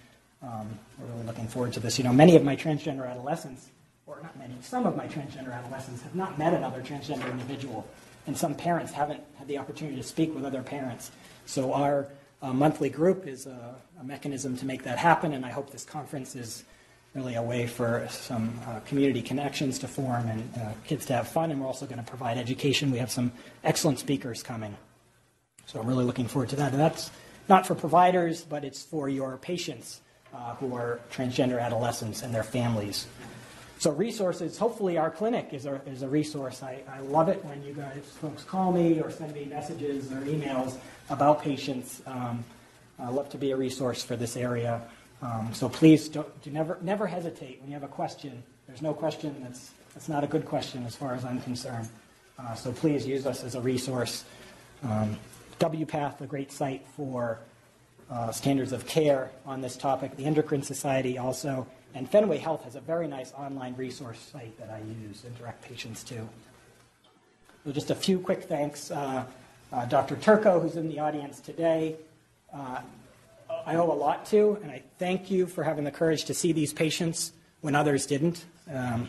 [0.41, 1.97] Um, we're really looking forward to this.
[1.97, 3.69] You know, many of my transgender adolescents,
[4.05, 7.87] or not many, some of my transgender adolescents have not met another transgender individual,
[8.27, 11.11] and some parents haven't had the opportunity to speak with other parents.
[11.45, 12.09] So our
[12.41, 15.85] uh, monthly group is a, a, mechanism to make that happen, and I hope this
[15.85, 16.65] conference is
[17.13, 21.27] really a way for some uh, community connections to form and uh, kids to have
[21.27, 22.91] fun, and we're also going to provide education.
[22.91, 23.31] We have some
[23.63, 24.75] excellent speakers coming.
[25.67, 26.71] So I'm really looking forward to that.
[26.71, 27.11] And that's
[27.47, 30.01] not for providers, but it's for your patients
[30.33, 33.07] uh, who are transgender adolescents and their families.
[33.77, 36.63] So resources, hopefully our clinic is a, is a resource.
[36.63, 40.21] I, I love it when you guys, folks call me or send me messages or
[40.21, 40.77] emails
[41.09, 42.01] about patients.
[42.07, 42.43] Um,
[42.97, 44.81] I love to be a resource for this area.
[45.23, 48.43] Um, so please don't, do never, never hesitate when you have a question.
[48.67, 51.87] There's no question that's, that's not a good question as far as I'm concerned.
[52.37, 54.25] Uh, so please use us as a resource.
[54.83, 55.17] Um,
[55.59, 57.39] WPATH, a great site for
[58.11, 60.17] uh, standards of care on this topic.
[60.17, 61.67] The Endocrine Society also.
[61.95, 65.63] And Fenway Health has a very nice online resource site that I use and direct
[65.63, 66.27] patients to.
[67.63, 68.91] So just a few quick thanks.
[68.91, 69.25] Uh,
[69.71, 70.17] uh, Dr.
[70.17, 71.95] Turco, who's in the audience today,
[72.53, 72.81] uh,
[73.65, 76.51] I owe a lot to, and I thank you for having the courage to see
[76.51, 77.31] these patients
[77.61, 78.45] when others didn't.
[78.71, 79.07] Um,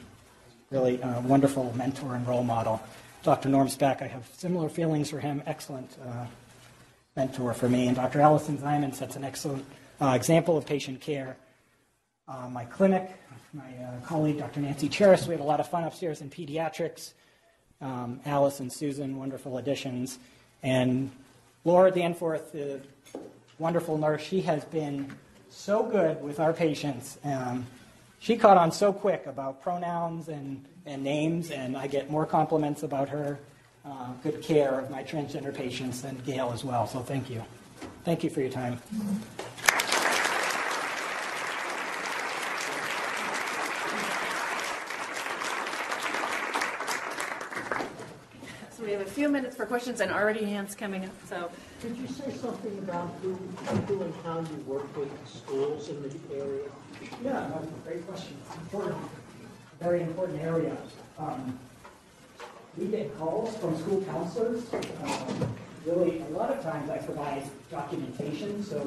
[0.71, 2.83] really a wonderful mentor and role model.
[3.23, 3.49] Dr.
[3.49, 6.27] Norm Spack, I have similar feelings for him, excellent uh,
[7.17, 7.87] mentor for me.
[7.87, 8.21] And Dr.
[8.21, 9.65] Allison Ziman sets an excellent
[10.01, 11.37] uh, example of patient care.
[12.27, 13.11] Uh, my clinic,
[13.53, 14.61] my uh, colleague, Dr.
[14.61, 17.13] Nancy Cheris, we had a lot of fun upstairs in pediatrics.
[17.81, 20.19] Um, Alice and Susan, wonderful additions.
[20.63, 21.11] And
[21.65, 22.81] Laura Danforth, the
[23.59, 25.15] wonderful nurse, she has been
[25.49, 27.19] so good with our patients.
[27.25, 27.67] Um,
[28.19, 32.83] she caught on so quick about pronouns and, and names, and I get more compliments
[32.83, 33.39] about her
[33.85, 36.87] uh, good care of my transgender patients than Gail as well.
[36.87, 37.45] So thank you.
[38.05, 38.81] Thank you for your time.
[48.71, 51.49] So we have a few minutes for questions and already hands coming up, so.
[51.81, 53.35] Could you say something about who,
[53.87, 56.69] who and how you work with schools in the area?
[57.23, 58.37] Yeah, that's a great question.
[58.45, 58.99] It's important,
[59.81, 60.77] very important area.
[61.17, 61.57] Um,
[62.77, 64.65] we get calls from school counselors.
[65.05, 65.55] Um,
[65.87, 68.79] really, a lot of times I provide documentation so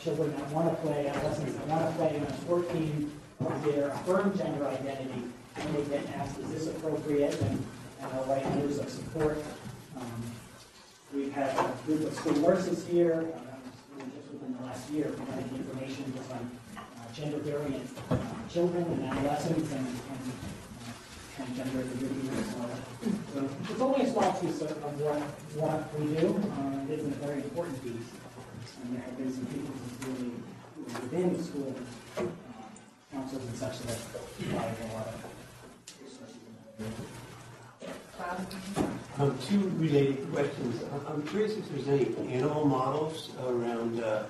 [0.00, 3.64] children that want to play, adolescents that want to play in a sport team, of
[3.64, 5.24] their affirmed gender identity,
[5.56, 7.40] and they get asked, is this appropriate?
[7.40, 7.66] And,
[8.10, 9.38] and I'll write letters of support.
[9.96, 10.22] Um,
[11.12, 13.26] We've had a group of school nurses here,
[13.98, 16.80] um, just within the last year, providing information just on uh,
[17.12, 18.16] gender variant uh,
[18.48, 20.22] children and adolescents and, and
[20.86, 20.92] uh,
[21.36, 22.46] transgender individuals.
[22.54, 22.62] So,
[23.34, 25.18] so it's only a small piece of, what,
[25.58, 26.28] what we do.
[26.38, 28.06] Uh, it is a very important piece.
[28.84, 30.30] And there have been some people who really
[30.94, 31.74] within the school
[32.18, 32.22] uh,
[33.12, 33.98] councils and such that
[34.38, 35.24] provide a lot of
[36.00, 37.29] resources.
[39.18, 40.82] Um, two related questions.
[40.92, 44.24] I'm- I'm curious if there's any animal models around uh,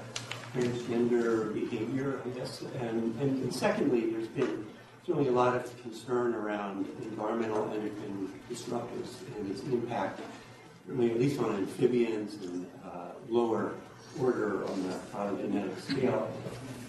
[0.54, 2.62] transgender behavior, I guess.
[2.80, 4.64] And, and and secondly, there's been
[5.06, 10.20] certainly a lot of concern around environmental endocrine disruptors and its impact,
[10.88, 13.74] at least on amphibians and uh, lower
[14.20, 16.30] order on the phylogenetic scale.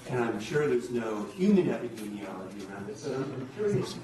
[0.10, 3.95] And I'm sure there's no human epidemiology around it, but I'm curious.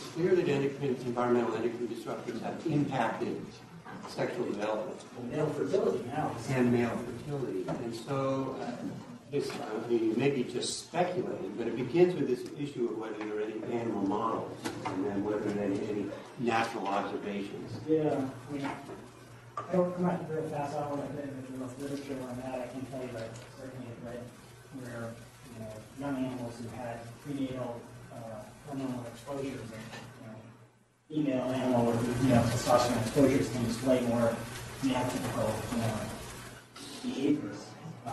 [0.00, 3.38] It's clear that endocrine, environmental endocrine disruptors have impacted
[4.08, 4.98] sexual development
[5.30, 6.34] Male fertility now.
[6.48, 7.68] and male fertility.
[7.68, 8.70] And so, uh,
[9.30, 13.38] this, I mean, maybe just speculating, but it begins with this issue of whether there
[13.38, 16.06] are any animal models and then whether there are any, any
[16.38, 17.70] natural observations.
[17.86, 22.16] Yeah, I mean, I don't come out very fast hour like that, if there's literature
[22.26, 23.28] on that, I can tell you that
[23.60, 24.22] certainly it read
[24.80, 25.12] where,
[25.52, 27.80] you know, young animals who had prenatal,
[28.70, 29.86] hormonal exposures and,
[31.08, 34.34] you know, female animal or, you know, testosterone exposures can display more
[34.82, 36.00] male you know,
[37.02, 37.66] behaviors.
[38.06, 38.12] Um,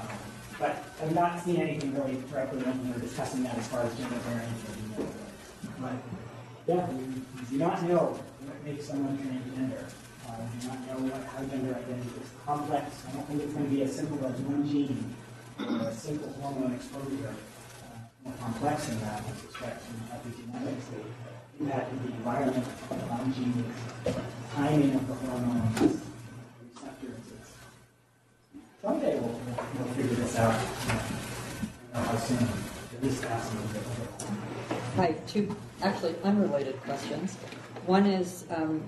[0.60, 4.18] But I've not seen anything really directly when you're discussing that as far as gender
[4.26, 5.08] variance or, you
[5.80, 5.93] but,
[6.68, 7.03] yeah, we
[7.38, 9.86] we do not know what makes someone transgender.
[10.26, 12.86] Uh, We do not know what, how gender identity is complex.
[13.08, 15.14] I don't think it's going to be as simple as one gene
[15.62, 17.34] or a simple hormone exposure.
[18.24, 20.84] More complex than that, I suspect, and epigenetics,
[21.57, 22.68] the impact of the environment
[23.11, 23.65] on genes,
[24.53, 26.01] timing of the hormones,
[26.74, 27.51] receptors.
[28.82, 29.39] Someday we'll,
[29.76, 30.55] we'll figure this out.
[31.93, 33.84] I how soon, a bit.
[34.95, 37.36] Hi, two actually unrelated questions.
[37.86, 38.84] One is, um,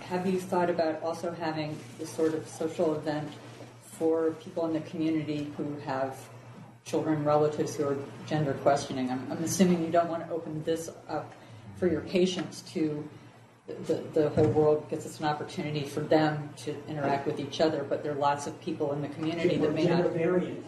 [0.00, 3.30] have you thought about also having this sort of social event
[3.82, 6.16] for people in the community who have
[6.84, 9.10] children, relatives who are gender questioning?
[9.10, 11.32] I'm, I'm assuming you don't want to open this up
[11.76, 13.08] for your patients to
[13.86, 17.84] the, the whole world because it's an opportunity for them to interact with each other,
[17.88, 20.64] but there are lots of people in the community that may not variant.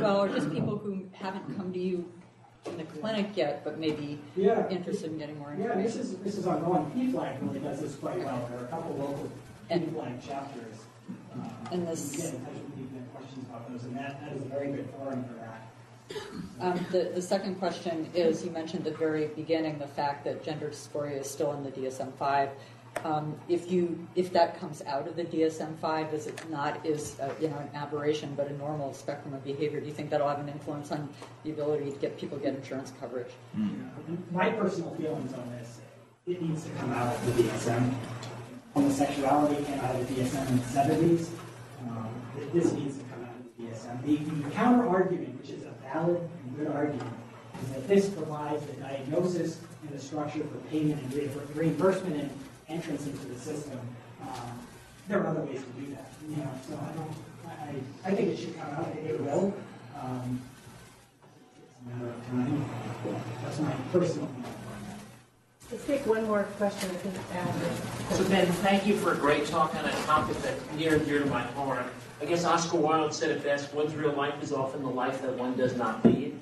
[0.00, 2.10] well, or just people who haven't come to you
[2.66, 4.68] in the clinic yet, but maybe Yeah.
[4.68, 6.90] interested in getting more Yeah, this is, this is ongoing.
[6.92, 8.46] PFLAG really does this quite well.
[8.50, 9.30] There are a couple local
[9.70, 10.76] PFLAG chapters.
[11.34, 12.34] uh, And this-
[13.70, 15.70] those, and that, that is a very good forum for that.
[16.60, 20.44] Um, the, the second question is, you mentioned at the very beginning the fact that
[20.44, 22.50] gender dysphoria is still in the DSM-5.
[23.04, 27.32] Um, if you, if that comes out of the DSM-5, is it not is uh,
[27.40, 29.80] you know an aberration but a normal spectrum of behavior?
[29.80, 31.08] Do you think that'll have an influence on
[31.44, 33.30] the ability to get people to get insurance coverage?
[34.32, 35.80] My personal feelings on this,
[36.26, 37.94] it needs to come out of the DSM.
[38.74, 41.30] Homosexuality came out of the DSM in the seventies.
[41.88, 42.08] Um,
[42.52, 42.99] This needs
[44.04, 44.18] the
[44.54, 47.12] counter argument, which is a valid and good argument,
[47.62, 52.30] is that this provides the diagnosis and the structure for payment and reimbursement- reimbursement and
[52.68, 53.78] entrance into the system.
[54.22, 54.58] Um,
[55.08, 57.12] There are other ways to do that, you know, so I don't,
[57.48, 59.52] I, I think it should come out, it will.
[60.00, 60.40] Um,
[61.56, 62.64] It's a matter of time.
[63.42, 64.54] That's my personal opinion.
[65.70, 66.90] Let's take one more question.
[66.90, 67.14] I think,
[68.10, 71.06] uh, So Ben, thank you for a great talk on a topic that's near and
[71.06, 71.86] dear to my heart.
[72.20, 75.32] I guess Oscar Wilde said it best, one's real life is often the life that
[75.38, 76.36] one does not lead.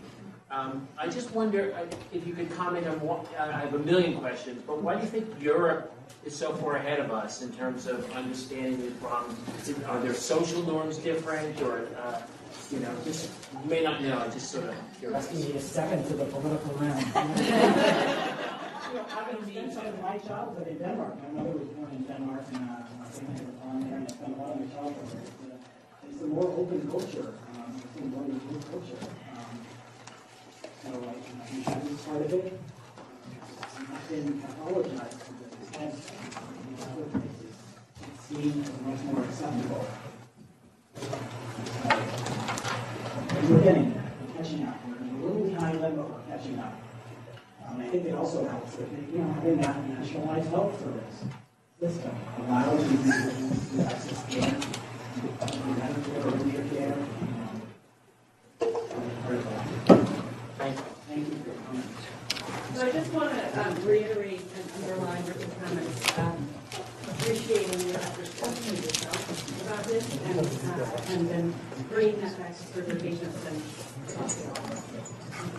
[0.51, 4.19] Um, I just wonder uh, if you could comment on what, I have a million
[4.19, 5.93] questions, but why do you think Europe
[6.25, 9.39] is so far ahead of us in terms of understanding these problems?
[9.87, 12.23] Are their social norms different or, uh,
[12.71, 13.31] you know, just,
[13.63, 15.27] you may not know, I just sort of curious.
[15.27, 18.35] Asking me to step into the political realm.
[18.89, 21.15] I've spent some of my childhood in Denmark.
[21.23, 24.67] My mother was born in Denmark, and uh, my I spent a lot of my
[24.75, 25.21] childhood there.
[25.21, 27.35] It's a- It's a more open culture.
[27.53, 29.03] Um, it's a more open culture.
[29.37, 29.61] Um,
[30.83, 32.61] so, like, you know, the Chinese part of it,
[33.91, 35.95] not been pathologized to this extent.
[36.65, 37.55] In other places,
[38.09, 39.85] it's seen as much more acceptable.
[43.51, 44.77] We're getting there, we're catching up.
[44.87, 46.88] We're a little behind them, but we're catching up.
[47.69, 51.25] Um, I think it also helps that, you know, having that nationalized health service
[51.81, 55.27] system allows these individuals to access care, to
[55.79, 56.97] benefit or earlier care.
[60.59, 60.85] Thank you.
[61.09, 62.03] Thank you for your comments.
[62.75, 66.49] So I just want to um, reiterate and underline Rick's comments, um,
[67.11, 71.55] appreciating your efforts to educate yourself about this and, uh, and then
[71.91, 73.63] bringing that back to certifications and.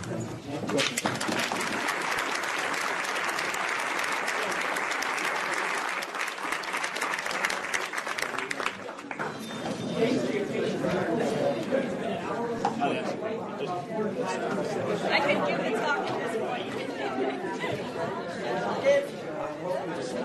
[0.09, 1.48] Thank you.